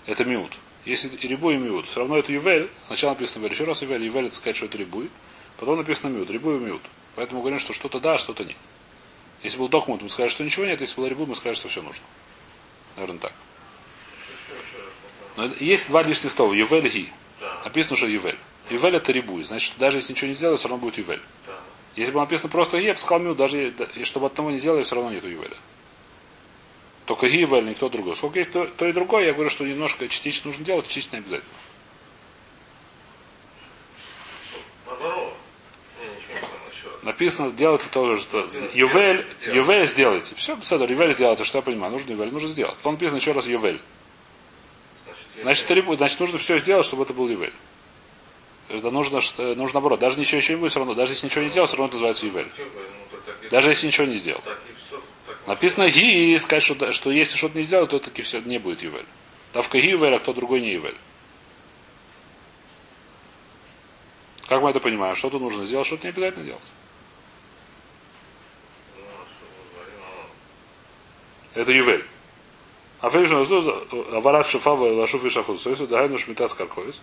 Это 0.07 0.25
миут. 0.25 0.53
Если 0.85 1.17
рибуй 1.27 1.55
и 1.55 1.59
миут, 1.59 1.87
все 1.87 2.01
равно 2.01 2.19
это 2.19 2.33
Ювель. 2.33 2.69
Сначала 2.85 3.13
написано 3.13 3.43
Ювель. 3.43 3.53
Еще 3.53 3.65
раз 3.65 3.83
Ювель. 3.83 4.05
Ювель 4.05 4.27
это 4.27 4.35
сказать, 4.35 4.57
что 4.57 4.67
это 4.67 4.77
рибуй. 4.77 5.11
Потом 5.59 5.77
написано 5.77 6.11
миут. 6.11 6.29
Рибуй 6.31 6.57
и 6.57 6.59
миут. 6.59 6.83
Поэтому 7.15 7.41
говорим, 7.41 7.61
что 7.61 7.73
что-то 7.73 8.01
да, 8.01 8.15
а 8.15 8.19
что-то 8.19 8.45
нет. 8.45 8.57
Если 9.43 9.59
был 9.59 9.69
докмут, 9.69 10.03
мы 10.03 10.09
скажем, 10.09 10.31
что 10.31 10.45
ничего 10.45 10.67
нет. 10.67 10.81
Если 10.81 10.97
был 10.97 11.07
рибуй, 11.07 11.27
мы 11.27 11.37
скажем, 11.37 11.57
что 11.57 11.69
все 11.69 11.83
нужно. 11.83 12.03
Наверное, 12.97 13.19
так. 13.21 13.33
Но 15.37 15.47
это- 15.47 15.63
есть 15.65 15.89
два 15.89 16.03
лишних 16.03 16.31
слова. 16.33 16.53
Ювель 16.53 16.89
ги. 16.89 17.13
Написано, 17.65 17.97
что 17.97 18.07
Ювель. 18.07 18.39
Ювель 18.71 18.97
это 18.97 19.13
рибуй. 19.13 19.45
Значит, 19.45 19.75
даже 19.79 19.99
если 19.99 20.13
ничего 20.13 20.29
не 20.29 20.35
сделаю, 20.35 20.57
все 20.57 20.69
равно 20.69 20.81
будет 20.85 20.99
Ювель. 20.99 21.21
Если 21.97 22.13
бы 22.13 22.21
написано 22.21 22.49
просто 22.49 22.79
Ги, 22.81 22.87
я 22.87 22.93
бы 22.95 22.99
сказал 22.99 23.21
Мю, 23.21 23.35
даже 23.35 23.69
и- 23.69 24.01
и 24.01 24.05
чтобы 24.05 24.27
от 24.27 24.35
того 24.35 24.51
не 24.51 24.59
сделали, 24.59 24.83
все 24.83 24.97
равно 24.97 25.11
нету 25.13 25.29
Ювеля. 25.29 25.57
Только 27.07 27.29
Ги 27.29 27.37
Ювель, 27.39 27.65
никто 27.67 27.89
другой. 27.89 28.15
Сколько 28.17 28.39
есть 28.39 28.53
то, 28.53 28.67
то 28.67 28.87
и 28.87 28.93
другое, 28.93 29.27
я 29.27 29.33
говорю, 29.33 29.51
что 29.51 29.65
немножко 29.65 30.09
частично 30.09 30.51
нужно 30.51 30.65
делать, 30.65 30.87
частично 30.87 31.17
не 31.17 31.23
обязательно. 31.23 31.53
Наоборот. 34.87 35.37
Не, 36.01 36.07
ничего 36.07 36.35
не 36.35 36.41
понял 36.41 36.71
еще 36.77 36.89
раз. 36.89 36.94
Написано, 37.05 37.51
делайте 37.53 37.89
то 37.91 38.15
что 38.17 38.49
Ювель, 38.73 39.27
Ювель 39.53 39.87
сделайте. 39.87 40.35
Все, 40.37 40.57
Седор, 40.63 40.91
Ювель 40.91 41.13
сделайте, 41.13 41.45
что 41.45 41.59
я 41.59 41.63
понимаю, 41.63 41.93
нужно 41.93 42.13
Ювель, 42.13 42.33
нужно 42.33 42.49
сделать. 42.49 42.77
Потом 42.79 42.95
написано 42.95 43.17
еще 43.19 43.33
раз 43.33 43.47
Ювель. 43.47 43.81
Значит, 45.43 45.69
я- 45.69 45.97
Значит, 45.97 46.21
нужно 46.21 46.39
все 46.39 46.59
сделать, 46.59 46.87
чтобы 46.87 47.03
это 47.03 47.13
был 47.13 47.29
Ювель. 47.29 47.53
Да, 48.71 48.91
нужно, 48.91 49.21
что- 49.21 49.55
нужно 49.55 49.75
наоборот. 49.75 50.01
Даже 50.01 50.19
ничего 50.19 50.39
еще 50.39 50.55
не 50.55 50.61
будет, 50.61 50.71
все 50.71 50.81
равно. 50.81 50.95
Даже 50.95 51.13
если 51.13 51.27
ничего 51.27 51.43
не 51.43 51.51
сделать, 51.51 51.69
все 51.69 51.77
равно 51.77 51.87
это 51.89 51.95
называется 51.97 52.27
Ювель. 52.27 52.49
Ну, 52.57 53.49
Даже 53.51 53.71
если 53.71 53.87
ничего 53.87 54.07
не 54.07 54.17
сделал. 54.17 54.43
Написано 55.47 55.91
ги 55.91 56.33
и 56.33 56.39
сказать, 56.39 56.63
что, 56.63 56.91
что 56.93 57.11
если 57.11 57.37
что-то 57.37 57.59
не 57.59 57.65
сделал, 57.65 57.87
то 57.87 57.99
таки 57.99 58.23
все 58.23 58.41
не 58.41 58.59
будет 58.59 58.83
Ювель. 58.83 59.05
Давка 59.53 59.79
ги 59.79 59.89
Ювель, 59.91 60.15
а 60.15 60.19
кто 60.19 60.33
другой 60.33 60.63
не 60.63 60.73
Ювель. 60.73 60.97
Как 64.49 64.63
мы 64.63 64.71
это 64.71 64.81
понимаем? 64.81 65.15
Что-то 65.17 65.39
нужно 65.39 65.65
сделать, 65.67 65.87
что-то 65.87 66.05
не 66.05 66.09
обязательно 66.11 66.45
делать. 66.47 66.73
Ну, 68.97 69.03
а 69.05 69.27
что 69.27 69.45
мы 69.45 69.75
говорим? 69.75 70.01
Ну, 71.43 71.44
Это 71.55 71.73
Ювель. 71.73 72.05
А 73.01 73.11
фейшн 73.11 73.37
аварат 74.13 74.47
шифава 74.47 74.93
лашуф 74.93 75.25
и 75.25 75.29
шахус. 75.29 75.67
Есть 75.67 75.89
дагайну 75.89 76.19
шмита 76.19 76.49
с 76.49 76.55
каркоис. 76.55 77.03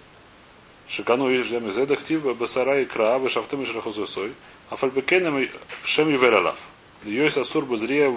Шикану 0.87 1.29
и 1.29 1.39
ждем 1.41 1.69
из 1.69 1.77
эдактив 1.77 2.35
басара 2.35 2.81
и 2.81 2.85
кра 2.85 3.17
вышафтым 3.17 3.61
и 3.61 3.65
шрахус 3.65 4.09
сой. 4.09 4.33
А 4.69 4.75
фальбекенем 4.75 5.49
шем 5.85 6.09
Ювель 6.09 6.35
алав. 6.35 6.59
Йойс 7.05 7.37
асур 7.37 7.65
базрия 7.65 8.09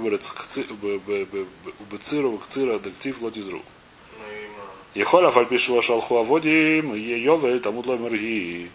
убециру 1.80 2.38
кцира 2.38 2.78
дактив 2.78 3.22
лотизру. 3.22 3.62
ну. 4.18 4.24
Ехоля 4.94 5.30
фальпишло 5.30 5.80
шалху 5.80 6.16
аводим, 6.16 6.94
йовель, 6.94 7.60
тамуд 7.60 7.86
лой 7.86 7.98
мергии. 7.98 8.70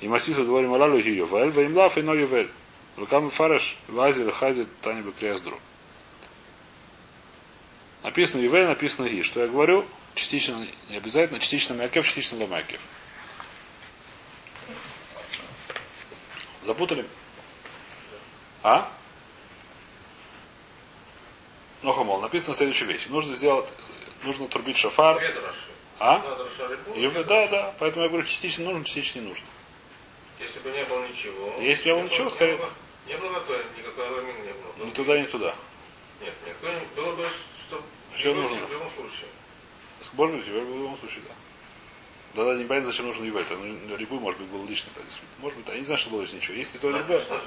И 0.00 0.08
масиса 0.08 0.44
дворим 0.44 0.74
алалу 0.74 0.98
йовель, 0.98 1.50
ваим 1.50 1.76
лаф 1.76 1.96
и 1.98 2.02
но 2.02 2.14
йовель. 2.14 2.48
Рукам 2.96 3.30
фареш, 3.30 3.76
вази, 3.88 4.30
хази, 4.30 4.66
тани 4.82 5.02
бекрияздру. 5.02 5.58
Написано 8.06 8.40
Ювель, 8.40 8.66
написано 8.68 9.08
Ги. 9.08 9.22
Что 9.22 9.40
я 9.40 9.48
говорю? 9.48 9.84
Частично, 10.14 10.64
не 10.88 10.96
обязательно, 10.96 11.40
частично 11.40 11.74
Мякев, 11.74 12.06
частично 12.06 12.38
Ломякев. 12.38 12.80
Запутали? 16.64 17.04
А? 18.62 18.88
Ну, 21.82 21.92
хамол, 21.92 22.20
написано 22.20 22.54
следующая 22.54 22.84
вещь. 22.84 23.06
Нужно 23.08 23.34
сделать, 23.34 23.68
нужно 24.22 24.46
трубить 24.46 24.76
шафар. 24.76 25.20
А? 25.98 26.22
Ювель, 26.94 27.24
да, 27.24 27.48
да. 27.48 27.74
Поэтому 27.80 28.04
я 28.04 28.08
говорю, 28.08 28.24
частично 28.24 28.66
нужно, 28.66 28.84
частично 28.84 29.18
не 29.18 29.26
нужно. 29.30 29.44
Если 30.38 30.60
бы 30.60 30.70
не 30.70 30.84
было 30.84 31.08
ничего. 31.08 31.54
Если 31.60 31.90
бы 31.90 31.96
не 31.96 32.02
было 32.02 32.08
ничего, 32.12 32.30
скорее- 32.30 32.56
было- 32.56 32.70
Не 33.08 33.16
было 33.16 33.40
то, 33.40 33.64
никакой 33.76 34.06
аламин 34.06 34.36
не 34.44 34.52
было. 34.52 34.86
Ни 34.86 34.90
туда, 34.90 35.18
ни 35.20 35.26
туда. 35.26 35.54
Нет, 36.20 36.34
не- 36.62 36.80
было 37.00 37.16
бы, 37.16 37.28
любом- 38.24 38.42
нужно. 38.42 38.66
в 38.66 38.72
любом 38.72 38.90
случае. 38.94 39.28
Может 40.14 40.36
быть, 40.36 40.48
в 40.48 40.54
любом 40.54 40.98
случае, 40.98 41.20
да. 41.28 41.34
Да, 42.34 42.44
да, 42.44 42.54
не 42.54 42.64
понятно, 42.64 42.90
зачем 42.90 43.06
нужен 43.06 43.24
Ювель. 43.24 43.46
Там, 43.46 43.88
ну, 43.88 43.96
Рябу, 43.96 44.20
может 44.20 44.38
быть, 44.38 44.48
был 44.48 44.66
действительно. 44.66 45.04
Может 45.38 45.58
быть, 45.58 45.68
я 45.68 45.78
не 45.78 45.86
знаю, 45.86 45.98
что 45.98 46.10
было 46.10 46.22
из 46.22 46.34
ничего. 46.34 46.54
Если 46.54 46.76
то 46.76 46.90
же, 46.90 46.98
ну, 46.98 47.08
может, 47.08 47.28
ну 47.30 47.40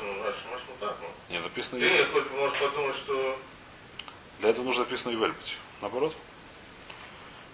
ну. 0.81 1.33
не, 1.33 1.39
написано 1.39 1.79
Ты 1.79 1.85
Ювель. 1.85 2.05
хоть 2.05 2.31
можешь 2.31 2.57
подумать, 2.57 2.95
что 2.95 3.39
Для 4.39 4.49
этого 4.49 4.65
нужно 4.65 4.83
написано 4.85 5.11
Ювель 5.11 5.31
быть. 5.31 5.57
Наоборот. 5.81 6.15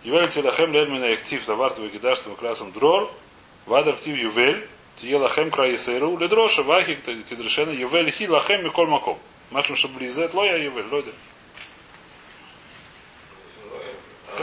Ювель 0.05 0.31
тилахем 0.31 0.72
лельмина 0.72 1.13
актив 1.13 1.43
таварт 1.45 1.77
вегидашным 1.77 2.36
красом 2.38 2.72
дрор, 2.72 3.12
вад 3.65 3.88
актив 3.88 4.15
Ювель, 4.15 4.69
тиелахем 4.98 5.51
краисеру, 5.51 6.17
ледроша 6.17 6.63
вахик 6.63 7.03
тидрешена 7.03 7.72
Ювель 7.74 8.12
хи 8.12 8.29
лахем 8.29 8.63
миколь 8.63 8.88
маком. 8.88 9.19
Машем 9.51 9.75
шаблизет 9.75 10.34
лоя 10.34 10.57
Ювель, 10.57 10.88
лойда. 10.89 11.12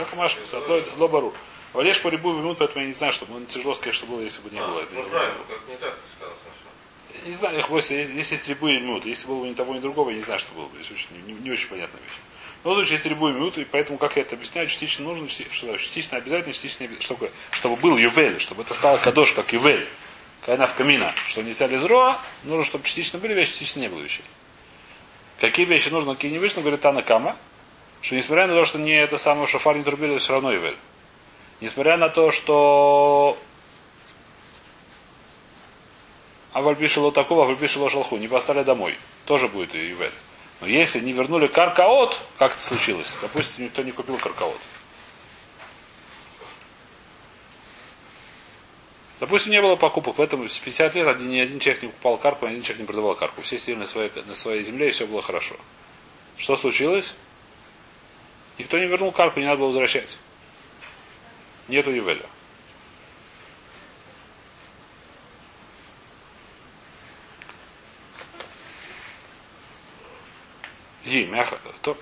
А, 0.03 0.05
Как 0.05 0.15
Маша 0.17 0.37
писал, 0.37 0.63
лойда, 0.67 0.87
лобару. 0.97 1.33
Валеш 1.73 2.01
по 2.01 2.09
рябу 2.09 2.33
минут, 2.33 2.59
поэтому 2.59 2.81
я 2.81 2.87
не 2.87 2.93
знаю, 2.93 3.11
что 3.13 3.25
ну, 3.27 3.43
тяжело 3.45 3.73
сказать, 3.73 3.95
что 3.95 4.05
было, 4.05 4.21
если 4.21 4.41
бы 4.41 4.49
не 4.51 4.59
а, 4.59 4.67
было. 4.67 4.81
Это 4.81 4.93
Ну, 4.93 5.03
правильно, 5.03 5.39
как 5.47 5.67
не 5.67 5.75
так. 5.77 5.97
Не 7.25 7.31
знаю, 7.31 7.57
их 7.57 7.69
если, 7.69 7.95
если 7.95 8.35
есть 8.35 8.47
рябу 8.47 8.67
и 8.67 8.79
минут. 8.79 9.05
Если 9.05 9.27
было 9.27 9.41
бы 9.41 9.47
ни 9.47 9.53
того, 9.53 9.73
ни 9.73 9.79
другого, 9.79 10.09
я 10.09 10.17
не 10.17 10.21
знаю, 10.21 10.39
что 10.39 10.53
было 10.53 10.65
бы. 10.65 10.77
Очень, 10.79 11.07
не, 11.25 11.33
не 11.33 11.51
очень 11.51 11.67
понятная 11.67 12.01
вещь. 12.01 12.19
Но 12.63 12.75
тут 12.75 12.89
есть 12.89 13.05
рябу 13.05 13.29
и 13.29 13.33
минут, 13.33 13.57
и 13.57 13.65
поэтому, 13.65 13.97
как 13.97 14.15
я 14.15 14.21
это 14.21 14.35
объясняю, 14.35 14.67
частично 14.67 15.05
нужно, 15.05 15.27
что 15.29 15.77
частично 15.77 16.17
обязательно, 16.17 16.53
частично. 16.53 16.87
Что 16.99 17.15
такое? 17.15 17.31
Чтобы 17.51 17.75
был 17.77 17.97
ювель, 17.97 18.39
чтобы 18.39 18.61
это 18.63 18.73
стало 18.73 18.97
кадош, 18.97 19.33
как 19.33 19.51
ювель. 19.51 19.87
Когда 20.45 20.65
в 20.65 20.75
камина, 20.75 21.11
что 21.27 21.41
не 21.41 21.51
взяли 21.51 21.77
зроа, 21.77 22.19
нужно, 22.43 22.65
чтобы 22.65 22.85
частично 22.85 23.17
были 23.19 23.33
вещи, 23.33 23.51
частично 23.51 23.79
не 23.79 23.87
было 23.87 24.01
вещей. 24.01 24.25
Какие 25.39 25.65
вещи 25.65 25.89
нужно, 25.89 26.15
какие 26.15 26.31
не 26.31 26.39
вышли, 26.39 26.59
говорит 26.59 26.81
Тана 26.81 27.01
Кама, 27.01 27.37
что 28.03 28.15
несмотря 28.15 28.45
на 28.47 28.53
то, 28.53 28.65
что 28.65 28.77
не 28.77 28.93
это 28.93 29.17
самое 29.17 29.47
шофар 29.47 29.77
не 29.77 29.83
трубили, 29.83 30.19
все 30.19 30.33
равно 30.33 30.51
ювель. 30.51 30.77
Несмотря 31.61 31.97
на 31.97 32.09
то, 32.09 32.31
что 32.31 33.37
а 36.51 36.61
вальпишило 36.61 37.11
такого, 37.11 37.45
а 37.45 37.47
вальпишило 37.47 37.89
шалху. 37.89 38.17
Не 38.17 38.27
поставили 38.27 38.63
домой. 38.63 38.95
Тоже 39.25 39.47
будет 39.47 39.73
и 39.73 39.79
ювель. 39.79 40.11
Но 40.61 40.67
если 40.67 40.99
не 40.99 41.13
вернули 41.13 41.47
каркаот, 41.47 42.19
как 42.37 42.51
это 42.51 42.61
случилось? 42.61 43.17
Допустим, 43.21 43.65
никто 43.65 43.81
не 43.81 43.91
купил 43.91 44.17
каркаот. 44.17 44.59
Допустим, 49.21 49.53
не 49.53 49.61
было 49.61 49.77
покупок. 49.77 50.17
В 50.17 50.21
этом 50.21 50.47
с 50.47 50.59
50 50.59 50.95
лет 50.95 51.21
ни 51.21 51.39
один 51.39 51.59
человек 51.59 51.83
не 51.83 51.89
покупал 51.89 52.17
карку, 52.17 52.45
ни 52.45 52.51
один 52.51 52.61
человек 52.61 52.81
не 52.81 52.85
продавал 52.85 53.15
карку. 53.15 53.41
Все 53.41 53.57
сидели 53.57 53.77
на 53.77 53.85
своей, 53.85 54.11
на 54.27 54.35
своей 54.35 54.63
земле, 54.63 54.89
и 54.89 54.91
все 54.91 55.07
было 55.07 55.21
хорошо. 55.21 55.55
Что 56.37 56.57
случилось? 56.57 57.15
Никто 58.57 58.77
не 58.77 58.85
вернул 58.85 59.11
карку, 59.11 59.39
не 59.39 59.45
надо 59.45 59.57
было 59.59 59.67
возвращать. 59.67 60.17
Нету 61.67 61.91
ювеля. 61.91 62.25
Ги, 71.05 71.25
мяха. 71.25 71.59
То. 71.81 71.97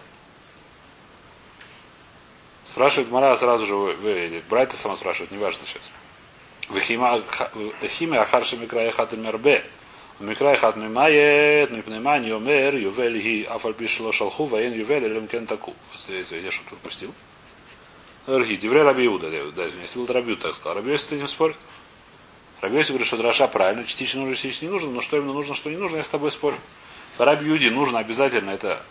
Спрашивает 2.66 3.10
Мара 3.10 3.36
сразу 3.36 3.66
же, 3.66 3.76
вы, 3.76 3.94
вы 3.96 4.44
Брайта 4.50 4.78
сама 4.78 4.96
спрашивает, 4.96 5.32
неважно 5.32 5.66
сейчас. 5.66 5.90
Химе 6.80 8.20
ахарши 8.20 8.58
микрая 8.58 8.92
хат 8.92 9.12
мербе. 9.14 9.66
מקרא 10.21 10.53
אחד 10.55 10.79
ממאיית, 10.79 11.71
מפני 11.71 11.99
מה 11.99 12.17
אני 12.17 12.33
אומר, 12.33 12.71
יובל 12.75 13.15
היא 13.15 13.49
אף 13.49 13.67
על 13.67 13.73
פי 13.73 13.89
שלא 13.89 14.13
שלחו 14.13 14.49
ואין 14.51 14.73
יובל 14.73 15.05
אלא 15.05 15.19
אם 15.19 15.27
כן 15.27 15.45
תקעו. 15.45 15.73
Я 16.45 16.51
что-то 16.51 16.71
пропустил. 16.71 17.13
Дорогие, 18.27 18.57
Деврей 18.57 18.83
Раби 18.83 19.07
Иуда, 19.07 19.31
да, 19.31 19.51
да, 19.53 19.69
извиняюсь, 19.69 19.95
был 19.95 20.07
Раби 20.07 20.33
Иуда, 20.33 20.43
так 20.43 20.55
сказал. 20.55 20.75
Раби 20.75 20.91
Иуда 20.91 20.99
с 20.99 21.13
этим 21.13 21.29
спорит. 21.29 21.57
Раби 22.61 22.79
Иуда 22.79 22.89
говорит, 22.89 23.07
что 23.07 23.17
дроша 23.19 23.47
правильно, 23.47 23.85
частично 23.85 24.23
нужно, 24.23 24.35
частично 24.35 24.67
не 24.67 24.73
нужно, 24.73 24.91
но 24.91 25.01
что 25.01 25.17
именно 25.17 25.33
нужно, 25.33 25.55
что 25.55 25.71
не 25.71 25.77
нужно, 25.77 25.99
я 25.99 26.03
с 26.03 26.09
тобой 26.09 26.33
спорю. 26.33 26.57
По 27.19 27.25
Раби 27.25 27.49
Иуде 27.49 27.71
нужно 27.71 28.01
обязательно 28.01 28.51
это 28.51 28.83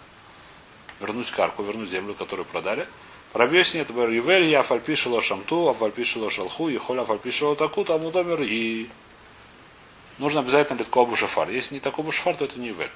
вернуть 1.02 1.30
карку, 1.32 1.64
вернуть 1.64 1.90
землю, 1.90 2.14
которую 2.14 2.46
продали. 2.46 2.88
По 3.34 3.40
Раби 3.40 3.58
Иуде 3.58 3.80
нет, 3.80 3.92
говорю, 3.92 4.14
Ювель, 4.14 4.46
я 4.46 4.62
фальпишило 4.62 5.22
шамту, 5.22 5.68
а 5.68 5.74
фальпишило 5.74 6.32
шалху, 6.32 6.70
и 6.70 6.78
холя 6.78 7.04
фальпишило 7.04 7.56
таку, 7.58 7.84
там 7.84 8.06
удомер, 8.06 8.42
и 8.42 8.88
нужно 10.21 10.41
обязательно 10.41 10.79
литкобу 10.79 11.17
шафар. 11.17 11.51
Если 11.51 11.75
не 11.75 11.81
такой 11.81 12.11
шафар, 12.13 12.37
то 12.37 12.45
это 12.45 12.61
не 12.61 12.69
Ювель. 12.69 12.91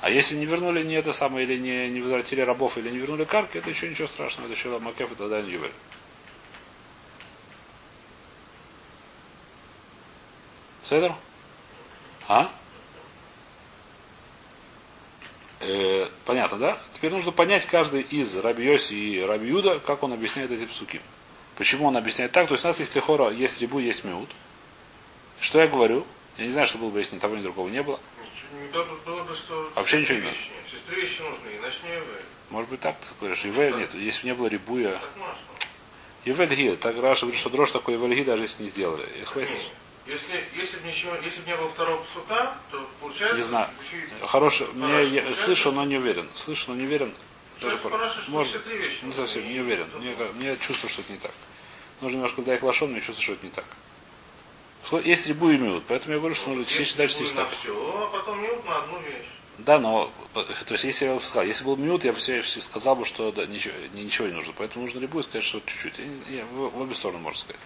А 0.00 0.10
если 0.10 0.36
не 0.36 0.44
вернули 0.44 0.84
не 0.84 0.94
это 0.94 1.12
самое, 1.12 1.46
или 1.46 1.58
не, 1.58 1.88
не 1.90 2.00
возвратили 2.00 2.40
рабов, 2.40 2.76
или 2.78 2.90
не 2.90 2.98
вернули 2.98 3.24
карки, 3.24 3.58
это 3.58 3.70
еще 3.70 3.88
ничего 3.88 4.06
страшного, 4.06 4.46
это 4.46 4.56
еще 4.56 4.78
Макеф, 4.78 5.10
это 5.10 5.16
тогда 5.16 5.40
не 5.40 5.52
Ювель. 5.52 5.72
Седер? 10.84 11.14
А? 12.28 12.50
Э, 15.60 16.08
понятно, 16.24 16.58
да? 16.58 16.78
Теперь 16.94 17.12
нужно 17.12 17.32
понять 17.32 17.66
каждый 17.66 18.02
из 18.02 18.36
Раби 18.36 18.64
Йоси 18.64 18.94
и 18.94 19.20
Раби 19.20 19.48
Юда, 19.48 19.80
как 19.80 20.02
он 20.02 20.12
объясняет 20.12 20.50
эти 20.50 20.66
псуки. 20.66 21.00
Почему 21.56 21.88
он 21.88 21.96
объясняет 21.96 22.30
так? 22.30 22.46
То 22.46 22.54
есть 22.54 22.64
у 22.64 22.68
нас 22.68 22.78
есть 22.78 22.94
лихора, 22.94 23.30
есть 23.30 23.60
рибу, 23.60 23.80
есть 23.80 24.04
миут. 24.04 24.30
Что 25.40 25.60
я 25.60 25.66
говорю? 25.68 26.06
Я 26.36 26.44
не 26.46 26.50
знаю, 26.50 26.66
что 26.66 26.78
было 26.78 26.90
бы, 26.90 26.98
если 26.98 27.16
ни 27.16 27.20
того, 27.20 27.36
ни 27.36 27.42
другого 27.42 27.68
не 27.68 27.82
было. 27.82 27.98
Ничего 28.52 28.84
было, 28.84 28.98
было 29.04 29.24
бы, 29.24 29.34
что... 29.34 29.70
Вообще 29.74 30.00
ничего 30.00 30.18
не. 30.18 30.26
Если 30.26 30.78
три 30.88 31.02
вещи 31.02 31.20
нужны, 31.20 31.48
иначе 31.58 31.76
не 31.84 31.90
Ювель. 31.94 32.22
Может 32.50 32.70
быть 32.70 32.80
так, 32.80 32.98
ты 32.98 33.06
говоришь, 33.20 33.44
Ивель 33.44 33.74
нет. 33.76 33.94
Если 33.94 34.22
бы 34.22 34.26
не 34.28 34.34
было 34.34 34.46
рибуя. 34.46 35.00
Ивель 36.24 36.54
ги, 36.54 36.76
так 36.76 36.96
Раша 37.00 37.22
говорит, 37.22 37.40
что 37.40 37.50
дрожь 37.50 37.70
такой 37.72 37.96
Ивель 37.96 38.14
ги, 38.14 38.24
даже 38.24 38.42
если 38.42 38.62
не 38.62 38.68
сделали. 38.68 39.08
И 39.20 39.24
хватит. 39.24 39.50
Если, 40.06 40.48
если 40.56 40.78
бы 40.78 40.88
ничего, 40.88 41.14
если 41.16 41.40
бы 41.42 41.48
не 41.50 41.56
было 41.56 41.68
второго 41.68 42.02
псука, 42.04 42.54
то 42.70 42.88
получается... 43.00 43.36
Не 43.36 43.42
знаю. 43.42 43.68
еще- 43.92 44.26
Хороший, 44.26 44.66
мне 44.68 45.04
я 45.04 45.30
слышу, 45.34 45.70
но 45.70 45.84
не 45.84 45.98
уверен. 45.98 46.28
Слышу, 46.34 46.70
но 46.70 46.76
не 46.76 46.84
уверен. 46.86 47.12
Пора. 47.60 47.76
хорошо, 47.76 48.20
что 48.22 48.30
Может, 48.30 48.66
вещи 48.66 49.04
не 49.04 49.12
совсем, 49.12 49.46
не 49.46 49.60
уверен. 49.60 49.88
Мне, 49.98 50.14
мне 50.34 50.56
чувство, 50.56 50.88
что 50.88 51.02
это 51.02 51.12
не 51.12 51.18
так. 51.18 51.32
Нужно 52.00 52.16
немножко 52.16 52.40
дать 52.42 52.62
лошон, 52.62 52.92
мне 52.92 53.00
чувство, 53.00 53.22
что 53.22 53.32
это 53.34 53.44
не 53.46 53.52
так. 53.52 53.66
Есть 55.04 55.26
рибу 55.26 55.50
и 55.50 55.58
миут, 55.58 55.84
поэтому 55.86 56.14
я 56.14 56.18
говорю, 56.20 56.34
что 56.34 56.50
нужно 56.50 56.64
частично 56.64 56.98
дальше 56.98 57.22
на 57.34 57.44
так. 57.44 57.50
все, 57.50 58.02
а 58.02 58.06
потом 58.10 58.42
минут 58.42 58.64
на 58.64 58.78
одну 58.78 58.98
вещь. 59.00 59.26
Да, 59.58 59.78
но 59.78 60.10
то 60.34 60.72
есть 60.72 60.84
если 60.84 61.06
я 61.06 61.14
бы 61.14 61.20
сказал, 61.20 61.44
если 61.44 61.64
был 61.64 61.76
миут, 61.76 62.04
я 62.04 62.12
бы 62.12 62.18
все, 62.18 62.40
все 62.40 62.60
сказал 62.60 62.94
бы, 62.96 63.04
что 63.04 63.32
да, 63.32 63.44
ничего, 63.44 63.74
ни- 63.92 64.02
ничего 64.02 64.28
не 64.28 64.34
нужно. 64.34 64.54
Поэтому 64.56 64.84
нужно 64.84 65.04
и 65.04 65.22
сказать, 65.22 65.42
что 65.42 65.60
чуть-чуть. 65.60 65.98
Не- 65.98 66.36
я 66.36 66.44
в, 66.46 66.70
в 66.70 66.80
обе 66.80 66.94
стороны 66.94 67.18
можно 67.18 67.38
сказать. 67.38 67.60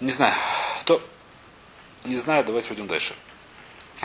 Не 0.00 0.10
знаю. 0.10 0.34
То 0.84 1.02
не 2.04 2.16
знаю, 2.16 2.44
давайте 2.44 2.68
пойдем 2.68 2.86
дальше. 2.86 3.14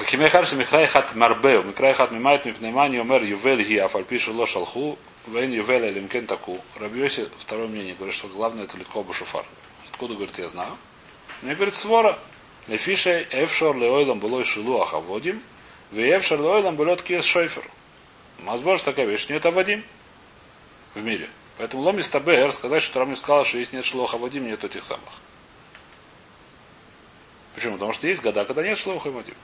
Кимехарши 0.07 0.57
Михрай 0.57 0.87
хат 0.87 1.15
марбеу, 1.15 1.63
Михрай 1.63 1.93
хат 1.93 2.11
мимайт 2.11 2.43
мипнеймани 2.45 2.99
умер 2.99 3.23
ювель 3.23 3.63
ги 3.63 3.77
афальпиши 3.77 4.33
ло 4.33 4.45
шалху, 4.45 4.99
вейн 5.27 5.53
ювель 5.53 5.87
элимкен 5.87 6.27
таку. 6.27 6.59
Рабиоси, 6.75 7.29
второе 7.37 7.67
мнение, 7.67 7.95
говорит, 7.95 8.13
что 8.13 8.27
главное 8.27 8.65
это 8.65 8.77
литко 8.77 9.05
шуфар. 9.13 9.45
Откуда, 9.95 10.15
говорит, 10.15 10.37
я 10.39 10.49
знаю? 10.49 10.77
Мне 11.41 11.55
говорит, 11.55 11.73
свора. 11.73 12.19
Лефише 12.67 13.25
эфшор 13.31 13.77
леойлам 13.77 14.19
было 14.19 14.43
шилу 14.43 14.81
ахаводим, 14.81 15.41
веевшор 15.91 16.41
леойлам 16.41 16.75
было 16.75 16.97
киес 16.97 17.23
шойфер. 17.23 17.63
Мазбор 18.39 18.77
такая 18.81 19.05
вещь, 19.05 19.29
нет 19.29 19.45
аводим 19.45 19.85
в 20.95 21.01
мире. 21.01 21.29
Поэтому 21.57 21.83
ломис 21.83 22.09
табер 22.09 22.51
сказать, 22.51 22.81
что 22.81 22.99
Рам 22.99 23.11
не 23.11 23.15
сказал, 23.15 23.45
что 23.45 23.57
есть 23.57 23.71
нет 23.71 23.85
шлоха 23.85 24.17
вадим, 24.17 24.45
нет 24.45 24.65
этих 24.65 24.83
самых. 24.83 25.07
Почему? 27.53 27.75
Потому 27.75 27.93
что 27.93 28.05
есть 28.05 28.21
года, 28.21 28.43
когда 28.43 28.63
нет 28.63 28.77
шлоха 28.77 29.11
вадим. 29.11 29.35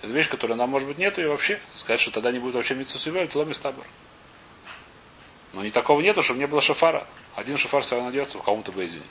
Это 0.00 0.14
вещь, 0.14 0.30
которая 0.30 0.56
нам, 0.56 0.70
может 0.70 0.88
быть, 0.88 0.96
нету, 0.96 1.20
и 1.20 1.26
вообще 1.26 1.60
сказать, 1.74 2.00
что 2.00 2.10
тогда 2.10 2.32
не 2.32 2.38
будет 2.38 2.54
вообще 2.54 2.74
митсусивер, 2.74 3.24
это 3.24 3.38
ломис 3.38 3.58
табер. 3.58 3.84
Но 5.52 5.62
не 5.62 5.70
такого 5.70 6.00
нету, 6.00 6.22
чтобы 6.22 6.40
не 6.40 6.46
было 6.46 6.62
шафара. 6.62 7.06
Один 7.34 7.58
шафар 7.58 7.82
все 7.82 7.96
равно 7.96 8.08
найдется 8.08 8.38
в 8.38 8.42
кому-то 8.42 8.72
бейзине. 8.72 9.04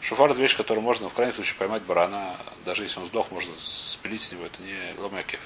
Шуфар 0.00 0.30
это 0.30 0.40
вещь, 0.40 0.56
которую 0.56 0.82
можно 0.82 1.08
в 1.08 1.14
крайнем 1.14 1.34
случае 1.34 1.56
поймать 1.56 1.82
барана, 1.82 2.36
даже 2.64 2.84
если 2.84 3.00
он 3.00 3.06
сдох, 3.06 3.30
можно 3.30 3.52
спилить 3.58 4.22
с 4.22 4.32
него, 4.32 4.46
это 4.46 4.62
не 4.62 4.94
ломякев. 4.98 5.40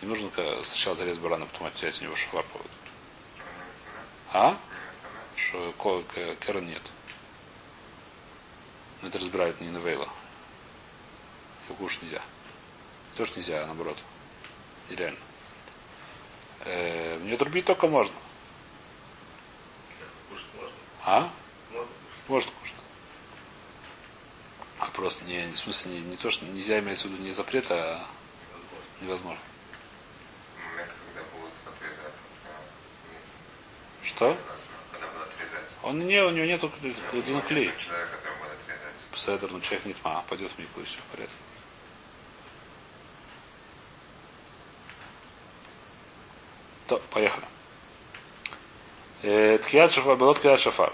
Не 0.00 0.08
нужно 0.08 0.30
сначала 0.62 0.94
зарезать 0.94 1.22
барана, 1.22 1.46
потом 1.46 1.70
взять 1.70 2.00
у 2.00 2.04
него 2.04 2.14
шуфар 2.14 2.44
повод. 2.44 2.70
А? 4.32 4.58
Что 5.34 5.72
Керен 6.40 6.66
нет. 6.66 6.82
Это 9.02 9.18
разбирают 9.18 9.60
не 9.60 9.68
Невейла. 9.68 10.08
Его 11.66 11.74
кушать 11.76 12.02
нельзя. 12.02 12.22
То, 13.16 13.24
что 13.24 13.38
нельзя, 13.38 13.62
а 13.62 13.66
наоборот. 13.66 13.96
Нереально. 14.88 15.18
Э, 16.60 17.18
мне 17.18 17.36
трубить 17.36 17.64
только 17.64 17.86
можно. 17.86 18.14
А? 21.04 21.30
Может 22.28 22.50
кушать. 22.50 22.77
Просто 24.98 25.24
не, 25.26 25.46
в 25.46 25.56
смысле 25.56 25.92
не, 25.92 26.00
не 26.00 26.16
то, 26.16 26.28
что 26.28 26.44
нельзя 26.44 26.80
имеется 26.80 27.06
в 27.06 27.12
виду 27.12 27.22
не 27.22 27.30
запрет, 27.30 27.70
а 27.70 28.04
невозможно. 29.00 29.40
Что? 34.02 34.36
Он 35.84 36.04
не, 36.04 36.20
у 36.20 36.30
него 36.30 36.46
нету 36.46 36.72
клей. 37.46 37.72
Седер, 39.14 39.52
ну 39.52 39.60
человек 39.60 39.86
не 39.86 39.94
тьма, 39.94 40.24
пойдет 40.28 40.50
в 40.50 40.58
мику 40.58 40.80
и 40.80 40.84
все 40.84 40.98
в 40.98 41.12
порядке. 41.12 41.34
То, 46.88 46.98
поехали. 47.12 47.46
Э, 49.22 49.58
ткият 49.58 49.92
шафар, 49.92 50.16
белот 50.16 50.38
ткият 50.38 50.58
шафар. 50.58 50.92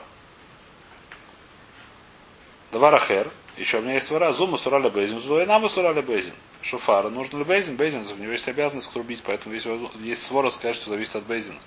Давар 2.70 2.96
ахер. 2.96 3.32
Еще 3.56 3.78
у 3.78 3.82
меня 3.82 3.94
есть 3.94 4.06
свара. 4.06 4.32
Зуму 4.32 4.56
сурали 4.56 4.88
бейзин, 4.88 5.20
зуэна 5.20 5.68
сурали 5.68 6.00
бейзин. 6.00 6.34
Шуфара. 6.62 7.08
Нужно 7.10 7.38
ли 7.38 7.44
бейзин? 7.44 7.76
Бейзин, 7.76 8.04
у 8.06 8.22
него 8.22 8.32
есть 8.32 8.48
обязанность 8.48 8.92
трубить, 8.92 9.22
поэтому 9.24 9.54
есть, 9.54 9.66
есть 10.00 10.22
свора 10.22 10.50
сказать, 10.50 10.76
что 10.76 10.90
зависит 10.90 11.16
от 11.16 11.24
бейзина. 11.24 11.58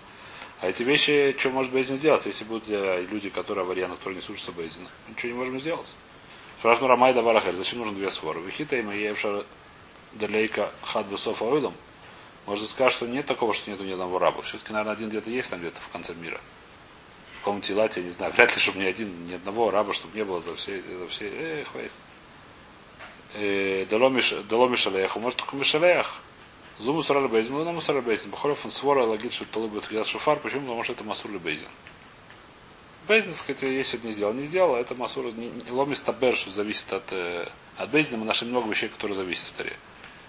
А 0.60 0.69
эти 0.69 0.82
вещи, 0.82 1.36
что 1.38 1.52
может 1.52 1.71
Бейзин 1.71 1.97
сделать, 1.97 2.26
если 2.26 2.43
будут 2.43 2.67
люди, 2.67 3.30
которые 3.30 3.63
аварияны, 3.63 3.95
которые 3.95 4.15
не 4.15 4.21
слушаются 4.23 4.52
Бейзина? 4.52 4.89
Ничего 5.08 5.32
не 5.32 5.38
можем 5.38 5.60
сделать. 5.60 5.93
Спрашиваю 6.60 6.89
Рамай 6.89 7.13
Даварахер, 7.13 7.54
зачем 7.54 7.80
нужно 7.80 7.93
две 7.93 8.10
своры? 8.10 8.41
Вихита 8.41 8.76
и 8.76 8.82
Маевша 8.82 9.45
Далейка 10.13 10.73
Хад 10.82 11.06
Бусов 11.06 11.43
Аудом. 11.43 11.76
Можно 12.47 12.65
сказать, 12.65 12.91
что 12.91 13.06
нет 13.06 13.28
такого, 13.28 13.54
что 13.54 13.69
нету 13.69 13.84
ни 13.84 13.91
одного 13.91 14.17
раба. 14.17 14.41
Все-таки, 14.41 14.73
наверное, 14.73 14.93
один 14.93 15.10
где-то 15.10 15.30
есть 15.30 15.47
там 15.52 15.60
где-то 15.60 15.80
в 15.80 15.89
конце 15.89 16.15
мира. 16.15 16.41
Каком-то 17.47 17.71
Илате, 17.71 18.01
я 18.01 18.07
не 18.07 18.12
знаю. 18.12 18.33
Вряд 18.33 18.53
ли, 18.53 18.62
чтобы 18.62 18.79
ни 18.79 18.83
один, 18.83 19.23
ни 19.23 19.33
одного 19.33 19.71
раба, 19.71 19.93
чтобы 19.93 20.17
не 20.17 20.25
было 20.25 20.41
за 20.41 20.53
все, 20.55 20.81
за 20.81 21.07
все. 21.07 21.31
Э, 23.36 23.86
Даломиш 23.86 24.88
Алеях, 24.88 25.15
может 25.15 25.39
только 25.39 25.55
Мишалеях. 25.55 26.19
Зуму 26.77 27.01
срали 27.01 27.27
бейзин, 27.27 27.55
луна 27.55 27.71
мусар 27.71 28.01
бейзин. 28.01 28.31
Бахоров 28.31 28.65
он 28.65 28.71
свора 28.71 29.05
лагит, 29.05 29.31
что 29.31 29.45
это 29.45 30.03
шуфар. 30.03 30.39
Почему? 30.39 30.63
Потому 30.63 30.83
что 30.83 30.91
это 30.91 31.05
масур 31.05 31.31
бейзин. 31.39 31.69
Бейзин, 33.07 33.29
так 33.29 33.38
сказать, 33.38 33.62
если 33.62 33.97
это 33.97 34.07
не 34.07 34.13
сделал, 34.13 34.33
не 34.33 34.45
сделал, 34.45 34.75
а 34.75 34.81
это 34.81 34.93
масур, 34.95 35.31
ломис 35.69 36.01
табер, 36.01 36.36
что 36.36 36.51
зависит 36.51 36.91
от, 36.91 37.13
э, 37.13 37.49
от 37.77 37.89
бейзина. 37.89 38.17
Мы 38.17 38.25
нашли 38.25 38.49
много 38.49 38.69
вещей, 38.69 38.89
которые 38.89 39.15
зависят 39.15 39.47
в 39.47 39.53
таре. 39.53 39.77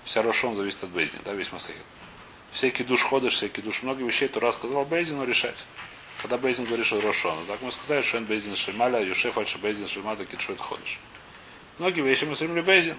Вся 0.04 0.22
рошон 0.22 0.54
зависит 0.54 0.84
от 0.84 0.90
бейзина, 0.90 1.22
да, 1.24 1.32
весь 1.32 1.50
масахет. 1.50 1.82
Всякий 2.52 2.84
душ 2.84 3.02
ходишь, 3.02 3.32
всякий 3.32 3.60
душ, 3.60 3.82
много 3.82 4.04
вещей, 4.04 4.28
то 4.28 4.38
раз 4.38 4.54
сказал 4.54 4.84
бейзину 4.84 5.24
решать. 5.24 5.64
Когда 6.22 6.36
бейзин 6.36 6.64
говорит, 6.64 6.84
что 6.84 7.00
рошон, 7.00 7.38
так 7.46 7.62
мы 7.62 7.70
сказали, 7.70 8.00
что 8.00 8.20
бейзин 8.20 8.56
шельмаля, 8.56 9.00
юшеф 9.00 9.38
альша 9.38 9.58
бейзин 9.58 9.86
шельмата, 9.86 10.24
китшует 10.24 10.60
ходишь. 10.60 10.98
Многие 11.78 12.00
вещи 12.00 12.24
мы 12.24 12.34
стремили 12.34 12.60
бейзин. 12.60 12.96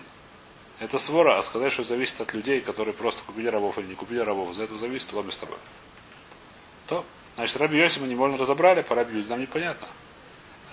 Это 0.80 0.98
свора, 0.98 1.38
а 1.38 1.42
сказать, 1.42 1.74
что 1.74 1.84
зависит 1.84 2.22
от 2.22 2.34
людей, 2.34 2.62
которые 2.62 2.94
просто 2.94 3.22
купили 3.24 3.48
рабов 3.48 3.78
или 3.78 3.88
не 3.88 3.96
купили 3.96 4.20
рабов, 4.20 4.54
за 4.54 4.64
это 4.64 4.78
зависит 4.78 5.12
лобби 5.12 5.32
с 5.32 5.38
тобой. 5.38 5.58
То, 6.88 7.06
значит, 7.36 7.58
Раби 7.58 7.78
Йоси 7.78 8.00
мы 8.00 8.08
не 8.08 8.16
можно 8.16 8.38
разобрали, 8.38 8.82
по 8.82 8.96
Раби 8.96 9.22
нам 9.28 9.42
непонятно. 9.42 9.90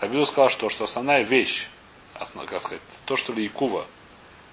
Раби 0.01 0.25
сказал, 0.25 0.49
что, 0.49 0.69
что 0.69 0.85
основная 0.85 1.25
вещь, 1.25 1.67
основ, 2.15 2.47
как 2.47 2.61
сказать, 2.61 2.81
то, 3.05 3.17
что 3.17 3.33
ли 3.33 3.43
Якува, 3.43 3.89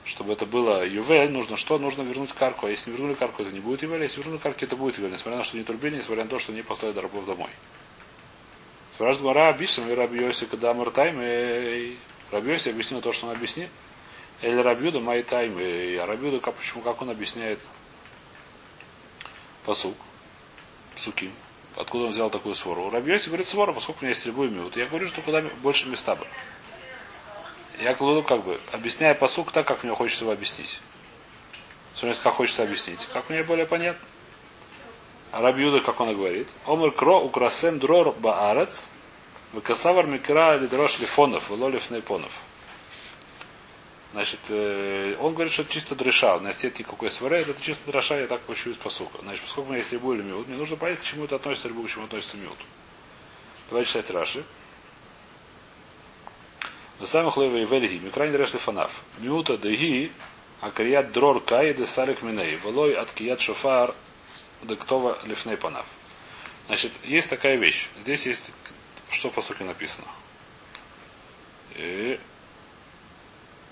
чтобы 0.06 0.34
это 0.34 0.45
было 0.45 0.86
Ювель, 0.86 1.29
нужно 1.29 1.56
что? 1.56 1.77
Нужно 1.77 2.01
вернуть 2.01 2.34
карку. 2.34 2.65
А 2.65 2.69
если 2.69 2.91
не 2.91 2.97
вернули 2.97 3.13
карку, 3.13 3.41
это 3.41 3.51
не 3.51 3.60
будет 3.60 3.84
Ювель. 3.84 4.01
А 4.01 4.03
если 4.03 4.19
вернули 4.21 4.39
карку, 4.39 4.60
это 4.65 4.75
будет 4.75 4.97
Ювель. 4.97 5.12
Несмотря 5.12 5.38
на 5.38 5.43
то, 5.43 5.47
что 5.47 5.58
не 5.58 5.63
трубили, 5.63 5.97
несмотря 5.97 6.23
на 6.23 6.29
то, 6.29 6.39
что 6.39 6.51
не 6.51 6.62
послали 6.62 6.97
рабов 6.97 7.25
домой. 7.25 7.49
Спрашивает 9.04 9.36
Мара 9.36 9.50
Абишем 9.50 9.89
и 9.89 9.94
Раби 9.94 10.24
Йоси, 10.24 10.46
когда 10.46 10.74
Мартайм, 10.74 11.20
и 11.22 11.98
Раби 12.32 12.54
Йоси 12.54 12.70
объяснил 12.70 13.02
то, 13.02 13.12
что 13.12 13.28
он 13.28 13.34
объяснил. 13.34 13.68
Эль 14.42 14.62
Рабюда 14.62 15.02
Майтайм. 15.02 15.58
А 15.58 16.06
Рабюда, 16.06 16.39
как, 16.39 16.56
почему, 16.56 16.82
как 16.82 17.02
он 17.02 17.10
объясняет 17.10 17.60
посук, 19.66 19.98
псуки. 20.96 21.32
Откуда 21.76 22.06
он 22.06 22.12
взял 22.12 22.30
такую 22.30 22.56
свору? 22.56 22.89
Рабьете 22.92 23.28
говорит 23.28 23.50
свора, 23.50 23.74
поскольку 23.74 24.00
у 24.00 24.04
меня 24.04 24.12
есть 24.12 24.26
любой 24.26 24.50
минут. 24.50 24.78
Я 24.78 24.86
говорю, 24.86 25.10
что 25.10 25.22
куда 25.22 25.42
больше 25.62 25.89
места 25.89 26.16
бы. 26.16 26.26
Я 27.80 27.96
кладу 27.96 28.24
как 28.24 28.46
бы, 28.46 28.62
объясняя 28.72 29.13
посук 29.13 29.52
так, 29.52 29.68
как 29.68 29.84
мне 29.84 29.94
хочется 29.94 30.24
его 30.24 30.32
объяснить. 30.32 30.80
Смотрите, 31.94 32.24
как 32.24 32.36
хочется 32.36 32.63
объяснить. 32.63 33.06
Как 33.12 33.30
мне 33.30 33.44
более 33.44 33.66
понятно. 33.66 34.08
А 35.34 35.42
Рабьюда, 35.42 35.82
как 35.82 36.00
он 36.00 36.12
и 36.12 36.16
говорит. 36.16 36.48
Омер 36.66 36.92
кро 36.92 37.22
украсем 37.22 37.80
дрор 37.80 38.13
баарец, 38.13 38.88
выкасавар 39.54 40.08
микра 40.08 40.58
лидрош 40.58 41.00
лифонов, 41.00 41.50
лолиф 41.50 41.89
нейпонов. 41.92 42.32
Значит, 44.12 44.39
э, 44.50 45.16
он 45.20 45.34
говорит, 45.34 45.54
что 45.54 45.63
это 45.63 45.72
чисто 45.72 45.96
дреша. 45.96 46.39
На 46.39 46.50
нет 46.50 46.80
никакой 46.80 47.10
свары, 47.10 47.38
это 47.38 47.60
чисто 47.60 47.92
дреша, 47.92 48.20
я 48.20 48.28
так 48.28 48.48
учу 48.48 48.70
из 48.70 48.78
посука. 48.78 49.20
Значит, 49.22 49.42
поскольку 49.42 49.70
у 49.70 49.72
меня 49.72 49.80
есть 49.80 49.92
рибу 49.92 50.13
или 50.13 50.22
миут, 50.22 50.48
мне 50.48 50.58
нужно 50.58 50.76
понять, 50.76 51.00
к 51.00 51.04
чему 51.04 51.26
это 51.26 51.38
относится 51.38 51.68
рибу, 51.68 51.84
к 51.84 51.89
чему 51.89 52.06
относится 52.06 52.38
миут. 52.38 52.58
Давайте 53.70 53.89
читать 53.89 54.12
Раши. 54.12 54.44
В 57.00 57.06
самых 57.06 57.38
леве 57.38 57.63
и 57.63 57.66
велиги, 57.66 57.98
микрайн 57.98 58.36
решли 58.36 58.60
фанаф. 58.60 59.02
Миута 59.18 59.58
деги, 59.58 60.12
а 60.62 60.70
крият 60.70 61.12
дрор 61.12 61.42
кай 61.42 61.74
де 61.74 61.88
салик 61.88 62.22
миней. 62.22 62.58
Волой 62.58 62.94
от 62.94 63.12
кият 63.12 63.42
шофар 63.42 63.96
дектова 64.62 65.18
лифней 65.26 65.58
панаф. 65.58 65.88
Значит, 66.68 66.92
есть 67.04 67.30
такая 67.30 67.58
вещь. 67.58 67.89
Здесь 68.02 68.26
есть, 68.26 68.54
что 69.13 69.30
по 69.30 69.41
сути 69.41 69.63
написано. 69.63 70.08
И 71.76 72.19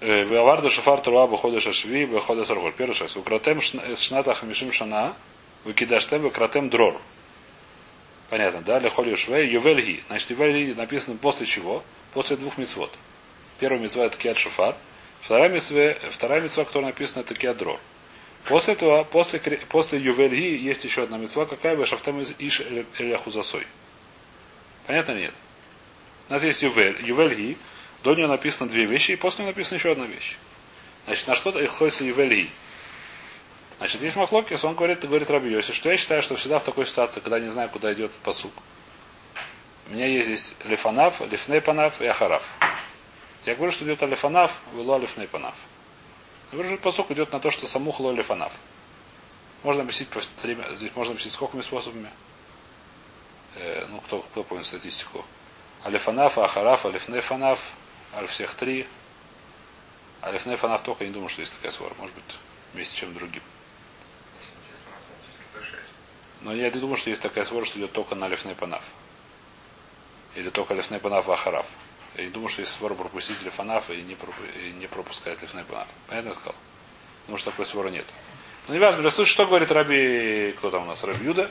Ваварда 0.01 0.69
шафар 0.69 0.99
тура 1.01 1.27
бахода 1.27 1.59
шашви 1.59 2.05
бахода 2.05 2.43
саргор. 2.43 2.71
Первый 2.71 2.93
шаг. 2.93 3.09
Укратем 3.15 3.61
шната 3.61 4.33
хамишим 4.33 4.71
шана 4.71 5.15
выкидаштем 5.63 6.21
выкратем 6.21 6.69
дрор. 6.69 6.99
Понятно, 8.29 8.61
да? 8.61 8.79
Лехоли 8.79 9.13
швей 9.15 9.47
ювельги. 9.47 10.03
Значит, 10.07 10.31
ювельги 10.31 10.73
написано 10.73 11.17
после 11.17 11.45
чего? 11.45 11.83
После 12.13 12.37
двух 12.37 12.57
мецвод. 12.57 12.91
Первая 13.59 13.79
мецва 13.79 14.05
это 14.05 14.17
киат 14.17 14.37
шафар. 14.37 14.75
Вторая 15.21 15.49
мецва, 15.49 15.93
вторая 16.09 16.41
мецва, 16.41 16.65
которая 16.65 16.91
написана, 16.91 17.21
это 17.21 17.35
киат 17.35 17.57
дрор. 17.57 17.79
После 18.45 18.73
этого, 18.73 19.03
после, 19.03 19.39
после 19.69 19.99
ювельги 19.99 20.57
есть 20.57 20.83
еще 20.83 21.03
одна 21.03 21.17
мецва, 21.17 21.45
какая 21.45 21.75
бы 21.75 21.85
шафтам 21.85 22.21
иш 22.21 22.61
эляхузасой. 22.97 23.67
Понятно 24.87 25.13
нет? 25.13 25.33
У 26.29 26.33
нас 26.33 26.43
есть 26.43 26.61
ювель, 26.63 27.01
ювельги, 27.05 27.57
до 28.03 28.15
нее 28.15 28.27
написано 28.27 28.69
две 28.69 28.85
вещи, 28.85 29.11
и 29.11 29.15
после 29.15 29.43
нее 29.43 29.53
написана 29.53 29.77
еще 29.77 29.91
одна 29.91 30.05
вещь. 30.05 30.37
Значит, 31.05 31.27
на 31.27 31.35
что 31.35 31.51
находится 31.51 32.03
Евели? 32.03 32.49
Значит, 33.77 34.01
есть 34.01 34.15
Махлокис, 34.15 34.63
он 34.63 34.75
говорит, 34.75 35.01
говорит 35.01 35.29
Раби 35.29 35.51
Йоси, 35.51 35.73
что 35.73 35.89
я 35.89 35.97
считаю, 35.97 36.21
что 36.21 36.35
всегда 36.35 36.59
в 36.59 36.63
такой 36.63 36.85
ситуации, 36.85 37.19
когда 37.19 37.39
не 37.39 37.49
знаю, 37.49 37.69
куда 37.69 37.91
идет 37.93 38.11
посук, 38.23 38.53
у 39.89 39.93
меня 39.93 40.05
есть 40.05 40.27
здесь 40.27 40.55
лифанаф, 40.63 41.21
лифнейпанаф 41.21 42.01
и 42.01 42.05
ахараф. 42.05 42.47
Я 43.45 43.55
говорю, 43.55 43.71
что 43.71 43.83
идет 43.85 44.01
алифанаф, 44.03 44.59
вело 44.73 44.95
алифнейпанаф. 44.95 45.55
Например, 46.51 46.77
посок 46.77 47.09
идет 47.11 47.31
на 47.31 47.39
то, 47.39 47.49
что 47.49 47.65
саму 47.65 47.91
хлоли 47.91 48.21
фанав. 48.21 48.51
Можно 49.63 49.83
объяснить, 49.83 50.09
здесь 50.75 50.91
можно 50.95 51.11
объяснить 51.11 51.33
сколькими 51.33 51.61
способами. 51.61 52.09
Э, 53.55 53.85
ну, 53.89 53.99
кто, 54.01 54.21
кто 54.21 54.43
помнит 54.43 54.65
статистику. 54.65 55.25
Алифанаф, 55.83 56.37
Ахараф, 56.37 56.85
Алифнефанаф, 56.85 57.71
Аль 58.13 58.27
всех 58.27 58.53
три. 58.53 58.87
Алифнефанаф 60.21 60.83
только, 60.83 61.03
я 61.03 61.09
не 61.09 61.13
думаю, 61.13 61.29
что 61.29 61.41
есть 61.41 61.53
такая 61.53 61.71
свора. 61.71 61.93
Может 61.97 62.15
быть, 62.15 62.23
вместе 62.73 62.97
чем 62.97 63.13
другим. 63.13 63.41
Но 66.41 66.53
я 66.53 66.69
не 66.69 66.79
думаю, 66.79 66.97
что 66.97 67.09
есть 67.09 67.21
такая 67.21 67.43
свора, 67.43 67.65
что 67.65 67.79
идет 67.79 67.91
только 67.91 68.15
на 68.15 68.27
Алифнефанаф. 68.27 68.83
Или 70.35 70.49
только 70.49 70.73
Алифнефанаф 70.73 71.29
Ахараф. 71.29 71.65
Я 72.15 72.25
не 72.25 72.29
думаю, 72.29 72.49
что 72.49 72.61
есть 72.61 72.73
свора 72.73 72.93
пропустить 72.93 73.41
Лифанаф 73.41 73.89
и 73.89 74.01
не, 74.01 74.17
и 74.59 74.73
не 74.73 74.87
пропускать 74.87 75.41
Лифнефанаф. 75.41 75.87
Понятно 76.07 76.29
я 76.29 76.35
сказал? 76.35 76.55
Потому 77.21 77.37
что 77.37 77.51
такой 77.51 77.65
свора 77.65 77.89
нет. 77.89 78.05
Но 78.67 78.73
не 78.73 78.79
важно, 78.79 79.01
для 79.01 79.25
что 79.25 79.45
говорит 79.45 79.71
Раби, 79.71 80.53
кто 80.57 80.69
там 80.69 80.83
у 80.83 80.85
нас, 80.85 81.03
Раби 81.03 81.25
Юда? 81.25 81.49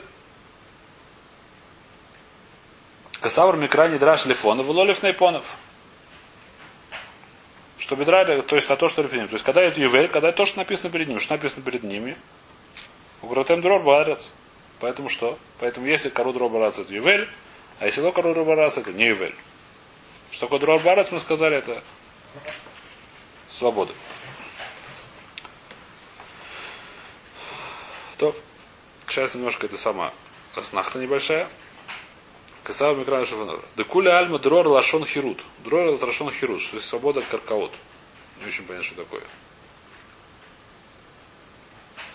Касавр 3.21 3.55
микра 3.55 3.87
не 3.87 3.97
драш 3.97 4.25
лифонов, 4.25 4.67
лолев 4.67 5.01
найпонов. 5.03 5.45
Что 7.77 7.95
бедра, 7.95 8.25
то 8.41 8.55
есть 8.55 8.69
на 8.69 8.75
то, 8.75 8.87
что 8.89 9.03
перед 9.03 9.21
ним. 9.21 9.27
То 9.27 9.35
есть 9.35 9.45
когда 9.45 9.61
это 9.61 9.79
ювель, 9.79 10.07
когда 10.07 10.31
то, 10.31 10.45
что 10.45 10.57
написано 10.57 10.91
перед 10.91 11.07
ним, 11.07 11.19
что 11.19 11.33
написано 11.33 11.63
перед 11.63 11.83
ними. 11.83 12.17
У 13.21 13.27
Гротем 13.27 13.61
дрор 13.61 13.81
барец. 13.83 14.33
Поэтому 14.79 15.09
что? 15.09 15.37
Поэтому 15.59 15.85
если 15.85 16.09
кору 16.09 16.33
дрор 16.33 16.49
барец 16.49 16.79
это 16.79 16.91
ювель, 16.93 17.29
а 17.79 17.85
если 17.85 18.01
ло 18.01 18.11
кору 18.11 18.33
дрор 18.33 18.45
барец 18.45 18.77
это 18.77 18.91
не 18.91 19.05
ювель. 19.05 19.35
Что 20.31 20.47
такое 20.47 20.59
дрор 20.59 20.79
барец, 20.79 21.11
мы 21.11 21.19
сказали, 21.19 21.57
это 21.57 21.83
свобода. 23.47 23.93
То, 28.17 28.35
сейчас 29.07 29.35
немножко 29.35 29.65
это 29.65 29.77
сама 29.77 30.13
оснахта 30.55 30.97
небольшая. 30.99 31.47
Касава 32.63 32.95
Микрана 32.95 33.25
Шафанор. 33.25 33.59
Декуля 33.75 34.19
Альма 34.19 34.37
Дрор 34.37 34.67
Лашон 34.67 35.05
Хирут. 35.05 35.39
Дрор 35.63 35.89
Лашон 35.89 36.31
Хирут. 36.31 36.61
Что 36.61 36.77
есть 36.77 36.87
свобода 36.87 37.21
каркаот. 37.21 37.71
Не 38.39 38.47
очень 38.47 38.63
понятно, 38.63 38.85
что 38.85 38.95
такое. 38.97 39.23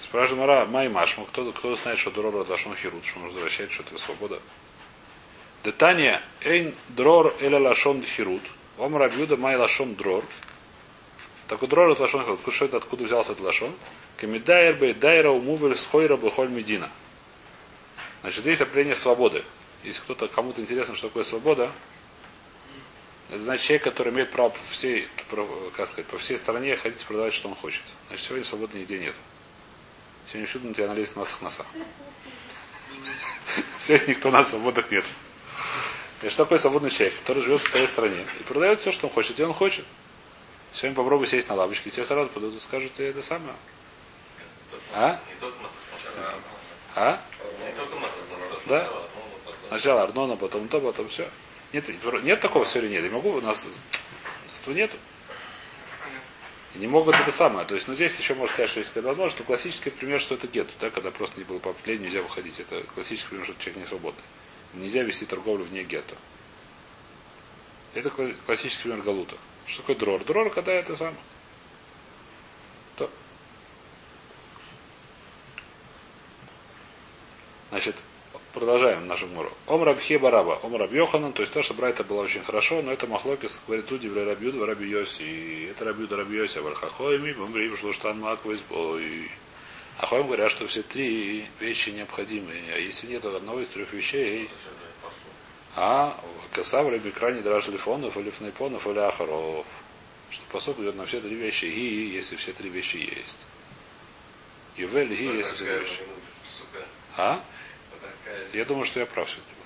Спрашивает 0.03 0.41
Гмара, 0.41 0.67
מאי 0.67 0.89
משמע, 0.89 1.25
кто, 1.25 1.51
кто 1.51 1.75
знает, 1.75 1.99
что 1.99 2.13
דרור 2.13 2.35
לשון 2.35 2.77
חירות, 2.77 3.05
что 3.05 3.19
нужно 3.19 3.35
возвращать, 3.35 3.73
что 3.73 3.83
это 3.83 3.99
свобода. 3.99 4.41
דתניא 5.65 6.23
אין 6.43 6.75
דרור 6.91 7.35
אלא 7.41 7.59
לשון 7.59 8.03
חירות. 8.03 8.43
אמר 8.79 8.97
רבי 8.97 9.12
יהודה 9.12 9.37
מאי 9.37 9.57
לשון 9.57 9.97
דרור. 9.97 10.25
Так 11.49 11.61
у 11.65 11.67
דרור 11.67 11.89
לשון 11.89 12.23
חירות. 12.23 12.41
Что 12.55 12.67
это, 12.67 12.77
откуда 12.77 13.03
взялся 13.03 13.33
этот 13.33 13.45
לשון? 13.45 13.73
כמדייר 14.17 14.77
בי 14.77 14.95
דיירא 14.95 15.31
ומוביל 15.33 15.75
סחורה 15.75 16.17
בכל 16.17 16.51
מדינה. 16.51 16.89
Значит, 18.21 18.43
здесь 18.43 18.61
определение 18.61 18.95
свободы. 18.95 19.45
Если 19.85 20.01
кто-то, 20.01 20.29
кому-то 20.29 20.61
интересно, 20.61 20.95
что 20.95 21.09
такое 21.09 21.25
свобода, 21.25 21.71
это 23.29 23.41
значит 23.41 23.67
человек, 23.67 23.85
который 23.85 24.13
имеет 24.13 24.31
право 24.31 24.51
по 24.51 24.59
всей, 24.71 25.09
как 25.77 25.89
сказать, 25.89 26.07
по 26.07 26.19
всей 26.19 26.37
стране 26.37 26.77
ходить 26.77 27.03
и 27.03 27.05
продавать, 27.05 27.35
что 27.35 27.49
он 27.49 27.55
хочет. 27.55 27.83
Значит, 28.09 28.27
сегодня 28.27 28.45
свободы 28.45 28.79
нигде 28.79 28.99
нет. 28.99 29.15
Сегодня 30.27 30.47
всюду 30.47 30.69
на 30.69 30.75
тебя 30.75 30.89
налезет 30.89 31.17
масах 31.17 31.43
носа. 31.43 31.67
Сегодня 33.79 34.09
никто 34.09 34.31
на 34.31 34.43
свободах 34.43 34.91
нет. 34.91 35.05
И 36.23 36.29
что 36.29 36.45
такое 36.45 36.59
свободный 36.59 36.91
человек, 36.91 37.19
который 37.21 37.43
живет 37.43 37.61
в 37.61 37.69
своей 37.69 37.87
стране 37.87 38.27
и 38.41 38.43
продает 38.43 38.81
все, 38.81 38.93
что 38.93 39.07
он 39.07 39.13
хочет, 39.13 39.39
и 39.39 39.43
он 39.43 39.53
хочет. 39.53 39.85
Сегодня 40.73 40.97
попробуй 40.97 41.27
сесть 41.27 41.49
на 41.49 41.55
лавочке, 41.55 41.91
тебе 41.91 42.05
сразу 42.05 42.29
подойдут 42.31 42.61
и 42.61 42.63
скажут, 42.63 42.93
ты 42.95 43.05
это 43.05 43.23
самое. 43.23 43.55
А? 44.95 45.21
А? 46.95 47.21
Да? 48.67 48.91
Сначала 49.69 50.03
Арнона, 50.03 50.37
потом 50.37 50.69
то, 50.69 50.81
потом 50.81 51.09
все. 51.09 51.29
Нет, 51.73 51.89
нет 52.23 52.41
такого 52.41 52.65
все 52.65 52.79
или 52.79 52.89
нет. 52.89 53.05
Я 53.05 53.11
могу, 53.11 53.31
у 53.33 53.41
нас 53.41 53.67
этого 54.63 54.75
нету. 54.75 54.97
И 56.75 56.79
не 56.79 56.87
могут 56.87 57.17
это 57.17 57.33
самое. 57.33 57.67
То 57.67 57.75
есть, 57.75 57.89
ну 57.89 57.95
здесь 57.95 58.19
еще 58.19 58.35
можно 58.35 58.53
сказать, 58.53 58.71
что 58.71 58.81
есть 58.81 58.93
когда 58.93 59.09
возможно, 59.09 59.39
то 59.39 59.45
классический 59.45 59.91
пример, 59.91 60.21
что 60.21 60.35
это 60.35 60.47
гетто, 60.47 60.73
да, 60.81 60.91
когда 60.91 61.11
просто 61.11 61.39
не 61.39 61.45
было 61.45 61.59
по 61.59 61.71
определению, 61.71 62.07
нельзя 62.07 62.23
выходить. 62.23 62.61
Это 62.61 62.83
классический 62.95 63.31
пример, 63.31 63.47
что 63.47 63.55
человек 63.59 63.79
не 63.79 63.87
свободный. 63.87 64.25
Нельзя 64.75 65.03
вести 65.03 65.25
торговлю 65.25 65.65
вне 65.65 65.83
гетто. 65.85 66.15
Это 67.95 68.11
классический 68.11 68.83
пример 68.85 69.03
галута. 69.03 69.37
Что 69.67 69.81
такое 69.81 69.97
дрор? 69.97 70.25
Дрор, 70.25 70.51
когда 70.51 70.73
это 70.73 70.95
самое. 70.95 71.17
То. 72.97 73.11
Значит, 77.71 77.97
Продолжаем 78.57 79.07
нашу 79.07 79.27
муру. 79.27 79.53
Ом 79.67 79.83
Рабхе 79.83 80.19
Бараба, 80.19 80.59
Ом 80.63 80.75
Раб 80.77 80.91
Йоханан, 80.91 81.35
то 81.35 81.43
есть 81.43 81.53
то, 81.53 81.61
что 81.61 81.75
брать 81.75 81.97
это 81.97 82.05
было 82.05 82.23
очень 82.23 82.43
хорошо, 82.43 82.81
но 82.81 82.91
это 82.91 83.07
Махлокис, 83.07 83.61
говорит 83.67 83.87
тут 83.87 84.03
Еврей 84.03 84.25
Рабьюда, 84.25 84.65
Раби 84.65 84.89
Йоси, 84.89 85.23
и 85.23 85.65
это 85.67 85.85
Рабьюда 85.85 86.17
Раби 86.17 86.39
Йоси, 86.39 86.61
Вархахоими, 86.61 87.35
Бамбрим, 87.35 87.77
Шлуштан 87.77 88.19
Маквейс, 88.19 88.61
Бой. 88.71 89.31
А 89.99 90.07
Хоем 90.07 90.27
говорят, 90.27 90.51
что 90.51 90.65
все 90.65 90.81
три 90.81 91.45
вещи 91.61 91.91
необходимы, 91.91 92.55
а 92.75 92.79
если 92.79 93.09
нет 93.09 93.27
одного 93.27 93.61
из 93.61 93.69
трех 93.69 93.93
вещей, 93.93 94.49
а 95.75 96.19
Касав 96.53 96.91
Раби 96.91 97.11
Крани 97.11 97.43
Драж 97.43 97.69
Лифонов, 97.69 98.17
или 98.17 98.31
Фнайпонов, 98.31 98.87
или 98.87 99.01
Ахаров, 99.01 99.67
что 100.31 100.43
посок 100.51 100.79
идет 100.79 100.97
на 100.97 101.05
все 101.05 101.21
три 101.21 101.35
вещи, 101.35 101.67
и 101.67 102.09
если 102.09 102.37
все 102.37 102.55
три 102.55 102.71
вещи 102.71 102.97
есть. 102.97 103.41
Ювель, 104.79 105.13
и 105.13 105.37
если 105.37 105.57
все 105.57 105.65
три 105.67 105.79
вещи. 105.81 106.01
А? 107.19 107.43
Я 108.53 108.65
думаю, 108.65 108.85
что 108.85 109.01
я 109.01 109.07
прав 109.07 109.29
сегодня. 109.29 109.57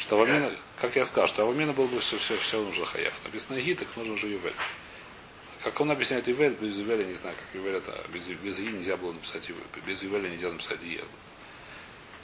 Что 0.00 0.16
в 0.16 0.22
Амина, 0.22 0.54
как 0.80 0.96
я 0.96 1.04
сказал, 1.04 1.28
что 1.28 1.46
в 1.46 1.50
Амина 1.50 1.72
был 1.72 1.86
бы 1.86 2.00
все, 2.00 2.18
все, 2.18 2.36
все 2.36 2.62
нужно 2.62 2.84
хаяв. 2.84 3.14
Написано 3.24 3.60
ги, 3.60 3.74
так 3.74 3.88
нужно 3.96 4.14
уже 4.14 4.28
ювель. 4.28 4.54
Как 5.62 5.80
он 5.80 5.90
объясняет 5.92 6.26
ювель, 6.26 6.54
без 6.60 6.76
ювеля 6.76 7.04
не 7.04 7.14
знаю, 7.14 7.36
как 7.36 7.54
ювель 7.54 7.76
это, 7.76 7.96
без, 8.12 8.26
без 8.26 8.58
ги 8.58 8.66
нельзя 8.66 8.96
было 8.96 9.12
написать 9.12 9.48
ювель, 9.48 9.62
без 9.86 10.02
ювеля 10.02 10.28
нельзя 10.28 10.50
написать 10.50 10.80
диезно. 10.80 11.14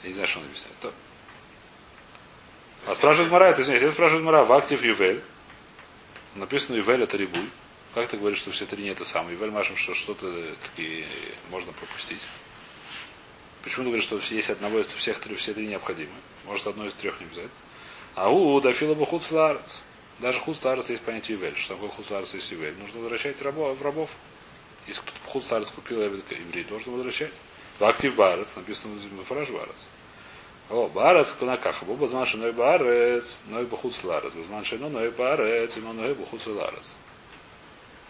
Я 0.03 0.09
не 0.09 0.13
знаю, 0.13 0.27
что 0.27 0.39
он 0.39 0.45
объясняет. 0.45 0.77
То. 0.81 0.93
А 2.85 2.95
спрашивает 2.95 3.31
Мара, 3.31 3.49
это 3.49 3.61
извиняюсь, 3.61 3.83
я 3.83 3.91
спрашиваю 3.91 4.25
Мара, 4.25 4.43
в 4.43 4.51
актив 4.51 4.83
ювель, 4.83 5.23
написано 6.35 6.75
ювель 6.75 7.03
это 7.03 7.15
рибуль. 7.15 7.49
Как 7.93 8.09
ты 8.09 8.17
говоришь, 8.17 8.39
что 8.39 8.51
все 8.51 8.65
три 8.65 8.83
не 8.83 8.89
это 8.89 9.05
самое? 9.05 9.35
Ювель 9.35 9.51
машем, 9.51 9.77
что 9.77 9.95
что-то 9.95 10.53
такие 10.63 11.07
можно 11.49 11.71
пропустить. 11.71 12.21
Почему 13.63 13.83
ты 13.83 13.89
говоришь, 13.89 14.05
что 14.05 14.19
есть 14.35 14.49
одного 14.49 14.79
из 14.79 14.87
всех 14.87 15.19
три, 15.19 15.35
все 15.35 15.53
три 15.53 15.67
необходимы? 15.67 16.11
Может, 16.45 16.67
одно 16.67 16.85
из 16.85 16.93
трех 16.93 17.19
не 17.19 17.25
обязательно. 17.25 17.51
А 18.15 18.29
у 18.29 18.59
Дафила 18.61 18.95
бы 18.95 19.05
хуцларец. 19.05 19.81
Даже 20.19 20.39
хуцларец 20.39 20.89
есть 20.89 21.01
понятие 21.01 21.37
ювель. 21.37 21.55
Что 21.55 21.75
такое 21.75 21.89
хуцларец 21.89 22.33
есть 22.33 22.51
ювель? 22.51 22.75
Нужно 22.77 23.01
возвращать 23.01 23.41
рабов, 23.41 23.77
в 23.77 23.81
рабов. 23.81 24.09
Если 24.87 25.01
кто-то 25.01 25.31
хуцларец 25.31 25.71
купил 25.71 26.01
еврей, 26.01 26.63
должен 26.63 26.93
возвращать. 26.93 27.33
В 27.79 27.85
актив 27.85 28.15
барец, 28.15 28.55
написано 28.55 28.95
в 28.95 29.23
фраж 29.23 29.49
барец. 29.49 29.87
О, 30.69 30.87
барец 30.87 31.31
кунакаха. 31.31 31.85
Буба 31.85 32.07
зманши 32.07 32.37
ной 32.37 32.51
барец, 32.51 33.39
ной 33.47 33.65
бахуцларец. 33.65 34.33
Базманши 34.33 34.77
ной 34.77 35.09
барец, 35.11 35.77
и 35.77 35.79
ной 35.79 36.13
бахуцларец. 36.13 36.95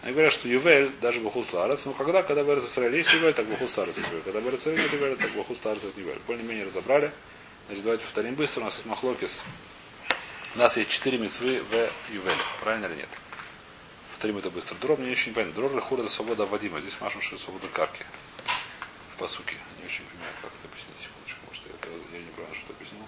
Они 0.02 0.12
говорят, 0.12 0.32
что 0.32 0.48
Ювель, 0.48 0.90
даже 1.02 1.20
Бухус 1.20 1.52
Ларец, 1.52 1.84
ну 1.84 1.92
когда, 1.92 2.22
когда 2.22 2.42
в 2.42 2.58
Израиле 2.58 2.98
есть 2.98 3.12
Ювель, 3.12 3.34
так 3.34 3.46
Бухус 3.46 3.76
Ларец 3.76 3.98
Ювель. 3.98 4.22
Когда 4.22 4.40
Израиле 4.40 4.82
есть 4.82 4.92
Ювель, 4.94 5.16
так 5.16 5.30
Бухус 5.32 5.62
Ларец 5.64 5.84
Ювель. 5.96 6.18
Более-менее 6.26 6.64
разобрали. 6.64 7.12
Значит, 7.66 7.84
давайте 7.84 8.04
повторим 8.04 8.34
быстро. 8.34 8.62
У 8.62 8.64
нас 8.64 8.74
есть 8.76 8.86
Махлокис. 8.86 9.42
У 10.54 10.58
нас 10.58 10.76
есть 10.78 10.90
четыре 10.90 11.18
мецвы 11.18 11.62
в 11.62 11.90
Ювеле. 12.12 12.40
Правильно 12.62 12.86
или 12.86 12.96
нет? 12.96 13.08
Повторим 14.12 14.38
это 14.38 14.50
быстро. 14.50 14.74
Дрор 14.76 14.98
мне 14.98 15.12
очень 15.12 15.28
не 15.28 15.34
понятно. 15.34 15.54
Дрор 15.54 15.72
или 15.72 15.80
хур 15.80 16.00
это 16.00 16.08
свобода 16.08 16.46
Вадима. 16.46 16.80
Здесь 16.80 16.98
машем, 17.00 17.20
это 17.20 17.38
свобода 17.38 17.68
карки. 17.68 18.04
В 19.14 19.18
посуке. 19.18 19.56
Не 19.78 19.84
очень 19.86 20.04
понимаю, 20.04 20.32
как 20.40 20.50
это 20.50 20.66
объяснить. 20.66 20.96
Секундочку. 20.98 21.40
Может, 21.46 21.62
я, 21.66 22.18
я 22.18 22.24
не 22.24 22.30
правильно 22.32 22.56
что-то 22.56 22.72
объяснил. 22.72 23.06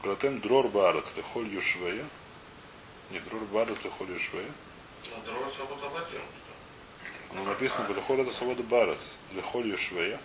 Укратем 0.00 0.40
дрор 0.40 0.68
баарец. 0.68 1.14
Лехоль 1.16 1.46
юшвея. 1.46 2.04
Не, 3.10 3.20
друр 3.20 3.42
барес 3.44 3.76
лехоли 3.84 4.18
шве. 4.18 4.46
Ну, 5.10 5.22
друр 5.24 5.52
свобода. 5.54 6.06
Ну, 7.32 7.44
написано, 7.44 7.92
лехоль 7.92 8.20
это 8.20 8.32
свобода 8.32 8.62
барес. 8.62 9.16
Лехоль 9.32 9.76
швея. 9.76 10.20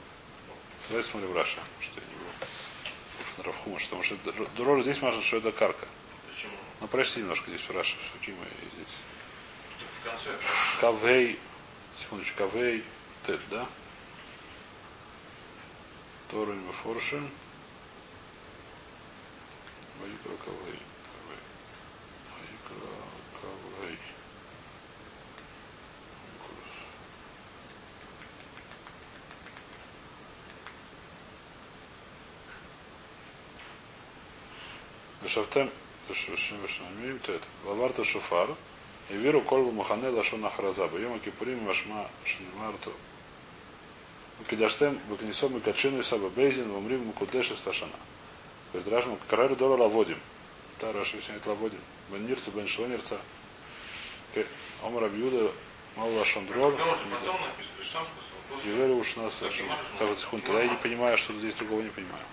Давай 0.89 1.03
смотрим 1.03 1.35
Раша, 1.35 1.59
что 1.81 1.99
я 1.99 2.07
не 2.07 2.13
был. 2.13 3.43
Равхума, 3.43 3.79
потому 3.79 4.03
что 4.03 4.15
друр 4.55 4.81
здесь 4.81 5.01
можно, 5.01 5.21
что 5.21 5.37
это 5.37 5.51
карка. 5.51 5.87
Почему? 6.29 6.53
Ну, 6.81 6.87
прочти 6.87 7.19
немножко 7.19 7.49
здесь 7.49 7.61
в 7.61 7.71
Раша, 7.71 7.95
что 7.97 8.17
Кима 8.19 8.37
здесь. 8.73 8.97
В 10.01 10.03
конце. 10.03 10.31
Кавей, 10.81 11.39
секундочку, 11.99 12.37
Кавей, 12.37 12.83
Тет, 13.25 13.39
да? 13.49 13.67
Торин 16.31 16.63
Форшин. 16.83 17.29
Вайкра 20.01 20.45
Кавей. 20.45 20.79
Шафтем, 35.29 35.69
то 36.07 37.31
это. 37.33 37.45
Лаварта 37.65 38.03
шуфар. 38.03 38.49
И 39.09 39.13
веру 39.13 39.41
колбу 39.41 39.71
махане 39.71 40.09
лашон 40.09 40.43
ахразаба. 40.43 40.97
Йома 40.97 41.19
кипурим 41.19 41.63
машма 41.63 42.09
шнемарту. 42.25 42.91
Кидаштем 44.49 44.99
выкнесом 45.07 45.55
и 45.57 45.59
качину 45.59 45.99
и 45.99 46.03
саба 46.03 46.29
бейзин 46.29 46.71
вумрим 46.71 47.05
мукудеши 47.05 47.55
сташана. 47.55 47.91
Говорит 48.73 48.91
Рашма, 48.91 49.17
карару 49.27 49.55
дора 49.55 49.81
лаводим. 49.81 50.17
Та 50.79 50.91
Раша 50.93 51.21
сняет 51.21 51.45
лаводим. 51.45 51.79
Бен 52.09 52.25
нирца, 52.25 52.49
бен 52.51 52.67
шлонирца. 52.67 53.19
Омар 54.83 55.03
Абьюда, 55.03 55.51
мало 55.95 56.11
лашон 56.17 56.47
дрор. 56.47 56.73
Ювели 58.65 58.93
уж 58.93 59.15
нас. 59.15 59.39
Тогда 59.39 60.61
я 60.63 60.69
не 60.69 60.77
понимаю, 60.77 61.17
что 61.17 61.33
здесь 61.33 61.53
другого 61.55 61.81
не 61.81 61.89
понимаю. 61.89 62.23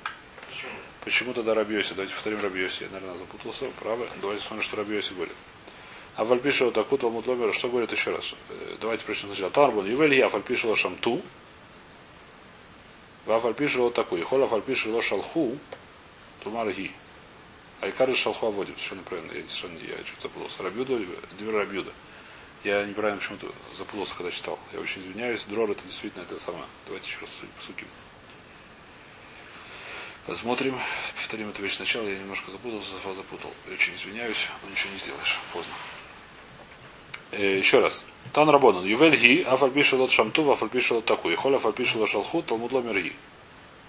Почему? 1.06 1.32
Тогда 1.32 1.54
Рабьоси? 1.54 1.90
Давайте 1.94 2.12
повторим 2.14 2.40
Рабьоси. 2.40 2.82
Я, 2.82 2.88
наверное, 2.90 3.16
запутался. 3.16 3.66
Право. 3.78 4.08
Давайте 4.20 4.42
смотрим, 4.42 4.64
что 4.64 4.74
Рабьоси 4.74 5.12
говорит. 5.14 5.36
А 6.16 6.24
Вальпишева 6.24 6.72
Такут 6.72 7.04
Валмутломер, 7.04 7.54
что 7.54 7.68
говорит 7.68 7.92
еще 7.92 8.10
раз? 8.10 8.34
Э, 8.48 8.74
Давайте 8.80 9.04
прочтем 9.04 9.28
сначала. 9.28 9.52
Тарбун, 9.52 9.86
Ювель 9.86 10.14
я 10.16 10.28
Фальпишева 10.28 10.74
Шамту. 10.74 11.22
Ва 13.24 13.38
Фальпишева 13.38 13.92
такой. 13.92 14.24
Хола 14.24 14.48
Фальпишева 14.48 15.00
Шалху. 15.00 15.56
Тумар 16.42 16.72
Ги. 16.72 16.90
А 17.82 17.88
Икар 17.88 18.12
Шалху 18.12 18.46
Аводим. 18.46 18.74
Совершенно 18.74 19.02
правильно. 19.02 19.30
Я 19.30 19.42
совершенно 19.42 19.78
я 19.86 20.02
чуть 20.02 20.20
запутался. 20.20 20.60
Рабьюда, 20.64 20.98
Дивер 21.38 21.54
Рабьюда. 21.54 21.92
Я 22.64 22.84
неправильно 22.84 23.20
почему-то 23.20 23.46
запутался, 23.76 24.16
когда 24.16 24.32
читал. 24.32 24.58
Я 24.72 24.80
очень 24.80 25.02
извиняюсь. 25.02 25.44
Дрор 25.44 25.70
это 25.70 25.84
действительно 25.84 26.22
это 26.22 26.36
самое. 26.36 26.64
Давайте 26.84 27.10
еще 27.10 27.20
раз 27.20 27.30
суким. 27.60 27.86
Посмотрим. 30.26 30.76
Повторим 31.14 31.50
эту 31.50 31.62
вещь 31.62 31.76
сначала. 31.76 32.08
Я 32.08 32.18
немножко 32.18 32.50
запутался, 32.50 32.92
запутал. 33.14 33.52
Очень 33.72 33.94
извиняюсь, 33.94 34.48
но 34.64 34.70
ничего 34.70 34.92
не 34.92 34.98
сделаешь. 34.98 35.38
Поздно. 35.52 35.72
Э, 37.30 37.58
еще 37.58 37.78
раз. 37.78 38.04
Тан 38.32 38.48
Рабонан. 38.48 38.84
Ювель 38.84 39.16
ги, 39.16 39.42
афальпишел 39.42 40.02
от 40.02 40.10
шамту, 40.10 40.50
афальпишел 40.50 40.98
от 40.98 41.04
такой. 41.04 41.36
Холя 41.36 41.56
афальпишел 41.56 42.02
от 42.02 42.08
шалху, 42.08 42.42
талмуд 42.42 42.72
ломер 42.72 43.00
ги. 43.00 43.12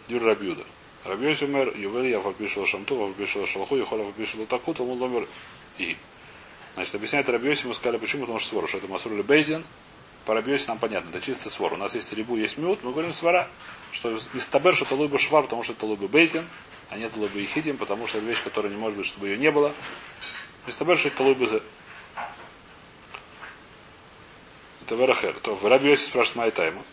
Дюр 0.08 0.24
Рабьюда. 0.24 0.64
Рабьёси 1.04 1.46
мэр, 1.46 1.76
ювель 1.76 2.10
я 2.10 2.18
афальпишел 2.18 2.64
от 2.64 2.70
шамту, 2.70 3.02
афальпишел 3.02 3.44
от 3.44 3.50
шалху, 3.50 3.78
и 3.78 3.84
холя 3.84 4.02
афальпишел 4.02 4.42
от 4.44 4.50
таку, 4.50 4.74
талмуд 4.74 5.00
ломер 5.00 5.28
ги. 5.80 5.98
Значит, 6.76 6.94
объясняет 6.94 7.30
Рабьёси, 7.30 7.66
мы 7.66 7.74
сказали, 7.74 7.98
почему, 7.98 8.22
потому 8.22 8.40
что 8.40 8.50
свор, 8.50 8.68
что 8.68 8.78
это 8.78 8.88
Масрули 8.88 9.24
Бейзин. 9.24 9.64
По 10.28 10.34
Рабьёси 10.34 10.68
нам 10.68 10.78
понятно, 10.78 11.08
это 11.08 11.22
чистый 11.22 11.48
свор. 11.48 11.72
У 11.72 11.78
нас 11.78 11.96
есть 11.96 12.12
рибу, 12.12 12.36
есть 12.36 12.58
мют, 12.58 12.84
мы 12.84 12.92
говорим 12.92 13.14
свара, 13.14 13.48
что 13.94 14.12
из 14.12 14.46
табер, 14.48 14.76
что 14.76 14.84
это 14.84 14.96
луба 14.96 15.18
швар, 15.18 15.44
потому 15.44 15.64
что 15.64 15.72
это 15.72 15.86
луба 15.86 16.10
Бейзин, 16.10 16.46
а 16.90 16.98
нет 16.98 17.16
луба 17.16 17.40
Ехидим, 17.40 17.78
потому 17.78 18.08
что 18.08 18.18
это 18.18 18.28
вещь, 18.28 18.44
которая 18.44 18.70
не 18.70 18.78
может 18.78 18.98
быть, 18.98 19.06
чтобы 19.06 19.30
ее 19.30 19.38
не 19.38 19.50
было. 19.50 19.72
Из 20.68 20.76
табер, 20.76 20.98
что 20.98 21.08
это 21.08 21.24
луба 21.24 21.46
это 24.82 24.96
Верахер. 24.96 25.34
То 25.40 25.56
в 25.56 25.66
Рабиосе 25.66 26.08
спрашивает 26.08 26.36
Майтайма. 26.36 26.84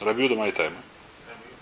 Рабиуда 0.00 0.36
Майтайма. 0.36 0.76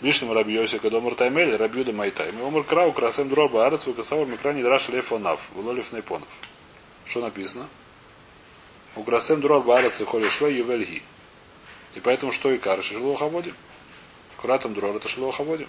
Вишнем 0.03 0.33
Рабиосе, 0.33 0.79
когда 0.81 0.99
Омар 0.99 1.15
Таймель, 1.15 1.57
Рабиуда 1.57 1.93
Майтайма. 1.93 2.47
Омар 2.47 2.63
Крау, 2.63 2.93
Красем 2.93 3.31
Дроба, 3.31 3.65
Арец, 3.65 3.87
Выкасаур, 3.87 4.27
Микрани, 4.27 4.63
Драш, 4.63 4.91
Лефонав, 4.91 5.41
Вулолев 5.55 5.93
Найпонов. 5.93 6.29
Что 7.07 7.23
написано? 7.23 7.69
У 8.97 9.03
Красем 9.03 9.43
Дроба, 9.43 9.79
Арец, 9.79 10.03
Холи 10.07 10.29
Швей, 10.29 10.57
Ювельги. 10.57 11.03
И 11.95 12.01
поэтому 12.01 12.33
что 12.33 12.51
и 12.51 12.59
Кар, 12.59 12.83
Шило 12.83 13.17
Хаводим. 13.17 13.55
Куратом 14.39 14.75
Дрор, 14.75 14.97
это 14.97 15.09
Шило 15.09 15.33
Хаводим. 15.33 15.69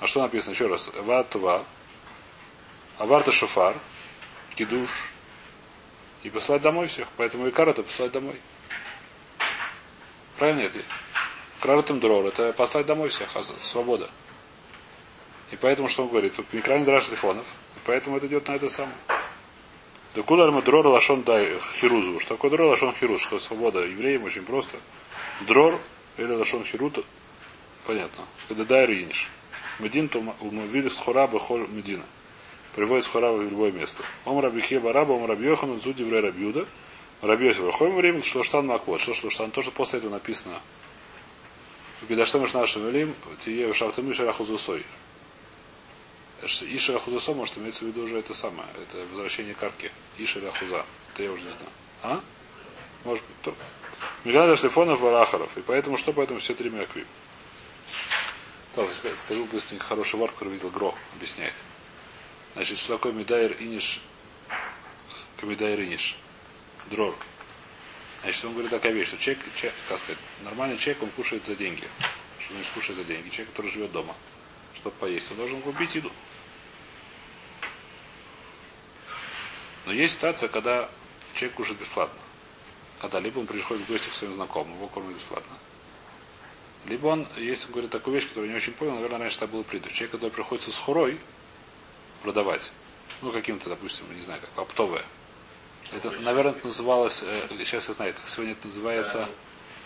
А 0.00 0.06
что 0.06 0.22
написано? 0.22 0.54
Еще 0.54 0.66
раз. 0.66 0.88
Ватва. 0.94 1.64
Аварта 2.98 3.30
Шофар. 3.30 3.76
Кидуш 4.54 4.90
и 6.22 6.30
послать 6.30 6.62
домой 6.62 6.86
всех. 6.88 7.08
Поэтому 7.16 7.48
Икар 7.48 7.68
это 7.68 7.82
послать 7.82 8.12
домой. 8.12 8.40
Правильно 10.38 10.62
это? 10.62 10.78
Краратым 11.60 12.00
дрор 12.00 12.26
это 12.26 12.52
послать 12.52 12.86
домой 12.86 13.08
всех, 13.10 13.28
а 13.36 13.42
свобода. 13.42 14.10
И 15.50 15.56
поэтому 15.56 15.88
что 15.88 16.04
он 16.04 16.08
говорит? 16.08 16.34
Тут 16.34 16.52
Микран 16.52 16.84
драж 16.84 17.06
телефонов. 17.06 17.44
И 17.76 17.80
поэтому 17.84 18.16
это 18.16 18.26
идет 18.26 18.48
на 18.48 18.52
это 18.56 18.68
самое. 18.68 18.96
Да 20.14 20.22
куда 20.22 20.50
мы 20.50 20.62
дрор 20.62 20.86
лашон 20.86 21.22
дай 21.22 21.58
хирузу. 21.80 22.20
Что 22.20 22.34
такое 22.36 22.50
дрор 22.50 22.68
лашон 22.68 22.94
хируз? 22.94 23.22
Что 23.22 23.38
свобода 23.38 23.80
евреям 23.80 24.24
очень 24.24 24.44
просто. 24.44 24.78
Дрор 25.46 25.80
или 26.16 26.32
лашон 26.32 26.64
хирута. 26.64 27.02
Понятно. 27.84 28.24
Когда 28.48 28.64
дай 28.64 28.86
риниш. 28.86 29.28
Медин 29.80 30.08
то 30.08 30.22
умовили 30.40 30.88
с 30.88 30.98
хораба 30.98 31.38
холь 31.38 31.66
медина 31.68 32.04
приводит 32.74 33.06
Хурава 33.06 33.38
в 33.38 33.42
любое 33.42 33.72
место. 33.72 34.02
Ом 34.24 34.40
Рабихе 34.40 34.80
Бараба, 34.80 35.12
Ом 35.12 35.26
Рабьехан, 35.26 35.78
Зуди 35.80 36.02
в 36.02 36.12
Рабьюда, 36.12 36.66
Рабьёси 37.22 37.60
Вархоем 37.60 37.96
время, 37.96 38.22
Шлуштан 38.22 38.66
Маквот. 38.66 39.00
Что 39.00 39.14
Шлуштан? 39.14 39.50
Тоже 39.50 39.70
после 39.70 40.00
этого 40.00 40.12
написано. 40.12 40.60
Когда 42.08 42.26
что 42.26 42.40
мы 42.40 42.48
нашим 42.52 42.86
велим, 42.86 43.14
тие 43.44 43.72
шафтами 43.72 44.12
шарахузусой. 44.12 44.84
И 46.62 46.78
шарахузусо 46.78 47.32
может 47.32 47.56
иметься 47.58 47.84
в 47.84 47.88
виду 47.88 48.02
уже 48.02 48.18
это 48.18 48.34
самое. 48.34 48.68
Это 48.82 49.04
возвращение 49.06 49.54
карки. 49.54 49.90
И 50.18 50.26
шарахуза. 50.26 50.84
Это 51.12 51.22
я 51.22 51.32
уже 51.32 51.42
не 51.42 51.50
знаю. 51.50 51.70
А? 52.02 52.20
Может 53.04 53.24
быть. 53.24 53.42
То. 53.42 53.54
Миграда 54.24 54.56
шлифонов 54.56 55.00
варахаров. 55.00 55.56
И 55.56 55.62
поэтому 55.62 55.96
что 55.96 56.12
поэтому 56.12 56.40
все 56.40 56.54
три 56.54 56.70
мякви. 56.70 57.04
Скажу 59.16 59.44
быстренько 59.46 59.84
хороший 59.84 60.18
вард, 60.18 60.32
который 60.32 60.54
видел 60.54 60.68
Гро, 60.70 60.94
объясняет. 61.14 61.54
Значит, 62.54 62.78
что 62.78 62.94
такое 62.94 63.12
медайр 63.12 63.56
иниш, 63.60 64.00
медайр 65.42 65.80
иниш, 65.80 66.16
дрор. 66.90 67.14
Значит, 68.22 68.44
он 68.44 68.52
говорит 68.52 68.70
такая 68.70 68.92
вещь, 68.92 69.08
что 69.08 69.18
человек, 69.18 69.44
человек, 69.54 69.74
как 69.88 69.98
сказать, 69.98 70.18
нормальный 70.42 70.78
человек, 70.78 71.02
он 71.02 71.10
кушает 71.10 71.44
за 71.46 71.54
деньги. 71.54 71.86
Что 72.40 72.54
значит 72.54 72.72
кушает 72.72 72.98
за 72.98 73.04
деньги? 73.04 73.28
Человек, 73.28 73.50
который 73.50 73.70
живет 73.70 73.92
дома, 73.92 74.14
чтобы 74.76 74.96
поесть, 74.96 75.30
он 75.30 75.36
должен 75.36 75.60
купить 75.62 75.94
еду. 75.94 76.10
Но 79.86 79.92
есть 79.92 80.14
ситуация, 80.14 80.48
когда 80.48 80.88
человек 81.34 81.56
кушает 81.56 81.78
бесплатно. 81.78 82.18
Когда 83.00 83.20
либо 83.20 83.38
он 83.40 83.46
приходит 83.46 83.84
в 83.84 83.90
гости 83.90 84.08
к 84.08 84.14
своим 84.14 84.34
знакомым, 84.34 84.74
его 84.76 84.86
кормят 84.86 85.16
бесплатно. 85.16 85.56
Либо 86.86 87.08
он, 87.08 87.26
есть, 87.36 87.66
он 87.66 87.72
говорит 87.72 87.90
такую 87.90 88.14
вещь, 88.14 88.28
которую 88.28 88.46
я 88.46 88.52
не 88.52 88.56
очень 88.58 88.72
понял, 88.72 88.94
наверное, 88.94 89.18
раньше 89.18 89.38
так 89.38 89.50
было 89.50 89.62
принято. 89.62 89.90
Человек, 89.90 90.12
который 90.12 90.30
приходится 90.30 90.70
с 90.70 90.78
хурой, 90.78 91.18
продавать. 92.22 92.70
Ну, 93.22 93.32
каким-то, 93.32 93.68
допустим, 93.68 94.04
не 94.14 94.22
знаю, 94.22 94.40
как 94.40 94.64
оптовое. 94.64 95.04
Это, 95.92 96.10
наверное, 96.10 96.52
это 96.52 96.66
называлось, 96.66 97.22
э, 97.22 97.48
сейчас 97.58 97.88
я 97.88 97.94
знаю, 97.94 98.14
как 98.14 98.28
сегодня 98.28 98.52
это 98.52 98.66
называется. 98.66 99.28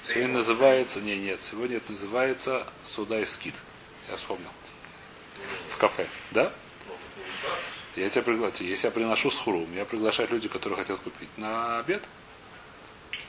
Сегодня 0.05 0.35
называется, 0.35 1.01
не, 1.01 1.17
нет, 1.17 1.43
сегодня 1.43 1.79
это 1.79 1.91
называется 1.93 2.67
суда 2.85 3.19
и 3.21 3.27
скид. 3.27 3.55
Я 4.09 4.17
вспомнил. 4.17 4.49
В 5.71 5.77
кафе, 5.77 6.07
да? 6.31 6.53
Я 7.99 8.09
тебя 8.09 8.23
приглашаю. 8.23 8.69
Если 8.71 8.87
я 8.87 8.93
приношу 8.93 9.31
с 9.31 9.39
хуру, 9.39 9.67
меня 9.67 9.85
приглашают 9.85 10.31
люди, 10.31 10.49
которые 10.49 10.77
хотят 10.77 11.01
купить 11.01 11.37
на 11.37 11.81
обед. 11.81 12.05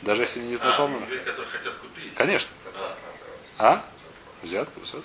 Даже 0.04 0.22
если 0.22 0.42
они 0.42 0.50
не 0.50 0.56
знакомы. 0.58 0.98
А, 0.98 1.26
которые 1.26 1.52
хотят 1.52 1.74
купить. 1.76 2.14
Конечно. 2.14 2.52
А? 3.58 3.84
Взятка, 4.44 4.80
все. 4.82 5.02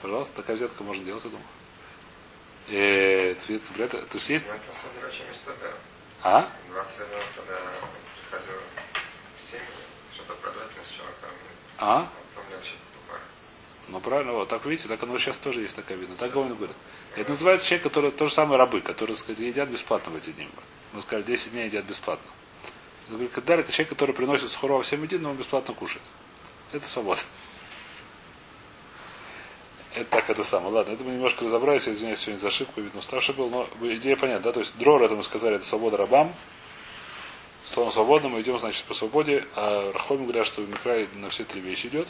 Пожалуйста, 0.00 0.36
такая 0.36 0.56
взятка 0.56 0.84
можно 0.84 1.04
делать, 1.04 1.24
я 1.24 1.30
думаю. 1.30 1.46
Э, 2.68 3.34
то 3.34 3.52
есть 4.14 4.28
есть... 4.30 4.46
А? 6.22 6.48
20 6.70 6.98
лет 6.98 7.08
когда 7.34 7.58
приходил 8.30 8.60
в 9.40 9.50
семьи, 9.50 9.64
что-то 10.14 10.34
продать 10.34 10.68
на 10.76 10.96
человека, 10.96 11.28
А? 11.78 12.08
Покупать. 13.88 13.90
Ну 13.90 14.00
правильно, 14.00 14.32
вот 14.32 14.48
так 14.48 14.64
видите, 14.66 14.88
так 14.88 15.02
оно 15.02 15.18
сейчас 15.18 15.36
тоже 15.36 15.62
есть 15.62 15.76
такая 15.76 15.98
видно. 15.98 16.14
Так 16.16 16.32
Говин 16.32 16.54
говорит. 16.54 16.76
Это 17.16 17.30
называется 17.30 17.66
человек, 17.66 17.84
который 17.84 18.10
то 18.10 18.26
же 18.26 18.32
самое 18.32 18.58
рабы, 18.58 18.80
которые, 18.80 19.14
так 19.14 19.22
сказать, 19.22 19.40
едят 19.40 19.68
бесплатно 19.68 20.12
в 20.12 20.16
эти 20.16 20.30
дни. 20.30 20.48
Мы 20.92 21.02
сказали, 21.02 21.24
10 21.24 21.52
дней 21.52 21.66
едят 21.66 21.84
бесплатно. 21.84 22.30
Он 23.08 23.14
говорит, 23.14 23.32
когда 23.32 23.54
это 23.54 23.72
человек, 23.72 23.90
который 23.90 24.14
приносит 24.14 24.50
схурова 24.50 24.82
всем 24.82 25.02
един, 25.02 25.22
но 25.22 25.30
он 25.30 25.36
бесплатно 25.36 25.74
кушает. 25.74 26.02
Это 26.72 26.86
свобода. 26.86 27.20
Это 29.94 30.04
так 30.10 30.30
это 30.30 30.44
самое. 30.44 30.72
Ладно, 30.72 30.92
это 30.92 31.02
мы 31.02 31.12
немножко 31.12 31.44
разобрались, 31.44 31.86
я 31.86 31.94
извиняюсь 31.94 32.20
сегодня 32.20 32.38
за 32.38 32.48
ошибку, 32.48 32.80
видно, 32.80 32.98
уставший 33.00 33.34
был, 33.34 33.48
но 33.48 33.68
идея 33.94 34.16
понятна, 34.16 34.44
да, 34.44 34.52
то 34.52 34.60
есть 34.60 34.76
дрор, 34.78 35.02
это 35.02 35.14
мы 35.14 35.22
сказали, 35.22 35.56
это 35.56 35.64
свобода 35.64 35.96
рабам, 35.96 36.32
словом 37.64 37.90
свободно 37.90 38.28
мы 38.28 38.42
идем, 38.42 38.58
значит, 38.58 38.84
по 38.84 38.94
свободе, 38.94 39.46
а 39.54 39.92
Рахоми 39.92 40.24
говорят, 40.24 40.46
что 40.46 40.60
Микрай 40.62 41.08
на 41.14 41.30
все 41.30 41.44
три 41.44 41.60
вещи 41.60 41.86
идет. 41.86 42.06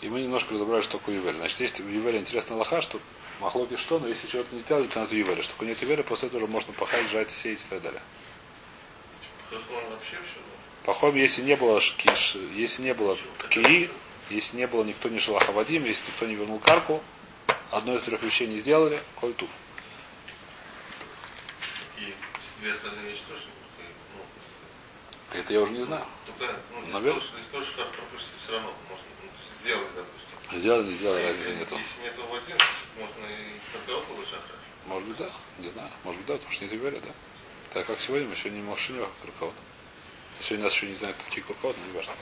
И 0.00 0.08
мы 0.08 0.22
немножко 0.22 0.54
разобрали, 0.54 0.82
что 0.82 0.98
такое 0.98 1.16
Ювель. 1.16 1.36
Значит, 1.36 1.60
есть 1.60 1.80
в 1.80 1.88
Ювеле 1.88 2.18
интересная 2.20 2.56
лоха, 2.56 2.80
что 2.80 2.98
махлоки 3.40 3.76
что, 3.76 3.98
но 3.98 4.08
если 4.08 4.26
человек 4.28 4.50
не 4.52 4.60
сделает, 4.60 4.90
то 4.90 5.00
надо 5.00 5.14
Ювеля. 5.14 5.42
Что 5.42 5.62
нет 5.64 5.80
Ювеля, 5.82 6.02
после 6.02 6.28
этого 6.28 6.44
уже 6.44 6.50
можно 6.50 6.72
пахать, 6.72 7.08
жать, 7.10 7.30
сеять 7.30 7.64
и 7.64 7.68
так 7.68 7.82
далее. 7.82 8.02
Пахом, 10.84 11.14
если 11.16 11.42
не 11.42 11.56
было 11.56 11.80
шкиш, 11.80 12.36
если 12.54 12.82
не 12.82 12.94
было 12.94 13.18
кии, 13.50 13.90
если 14.30 14.56
не 14.56 14.66
было 14.66 14.84
никто 14.84 15.08
не 15.08 15.18
шел 15.18 15.36
Ахавадим, 15.36 15.84
если 15.84 16.06
никто 16.06 16.26
не 16.26 16.34
вернул 16.34 16.58
карку, 16.60 17.02
одной 17.70 17.98
из 17.98 18.04
трех 18.04 18.22
вещей 18.22 18.46
не 18.46 18.58
сделали, 18.58 19.02
коль 19.16 19.34
туф. 19.34 19.50
Ну, 25.32 25.38
Это 25.38 25.52
я 25.52 25.60
уже 25.60 25.72
не 25.72 25.82
знаю. 25.82 26.04
только, 26.26 26.54
ну, 26.72 26.86
Наверное. 26.92 27.20
если 27.20 27.32
тоже, 27.52 27.66
если 27.66 27.76
тоже 27.76 27.90
пропустить, 27.92 28.32
все 28.42 28.52
равно 28.52 28.72
можно 28.88 29.04
сделать, 29.62 29.88
допустим. 29.94 30.58
Сделали, 30.58 30.88
не 30.88 30.94
сделали, 30.94 31.22
если, 31.22 31.38
разницы 31.38 31.58
нету. 31.58 31.76
если 31.78 32.02
нету 32.02 32.22
в 32.22 32.34
один, 32.34 32.56
можно 32.98 33.26
и 33.26 33.92
около 33.92 34.24
шахра. 34.24 34.56
Может 34.86 35.08
быть, 35.08 35.18
да. 35.18 35.30
Не 35.58 35.68
знаю. 35.68 35.90
Может 36.04 36.18
быть, 36.18 36.26
да, 36.26 36.34
потому 36.34 36.52
что 36.52 36.64
не 36.64 36.76
говорят, 36.76 37.02
да. 37.02 37.12
Так 37.72 37.86
как 37.86 38.00
сегодня 38.00 38.28
мы 38.28 38.36
сегодня 38.36 38.56
не 38.56 38.62
машине 38.62 39.06
куркот. 39.22 39.54
Сегодня 40.40 40.64
нас 40.64 40.74
еще 40.74 40.86
не 40.86 40.94
знают, 40.94 41.16
какие 41.24 41.44
куркот, 41.44 41.76
но 41.78 41.86
не 41.86 41.96
важно. 41.96 42.12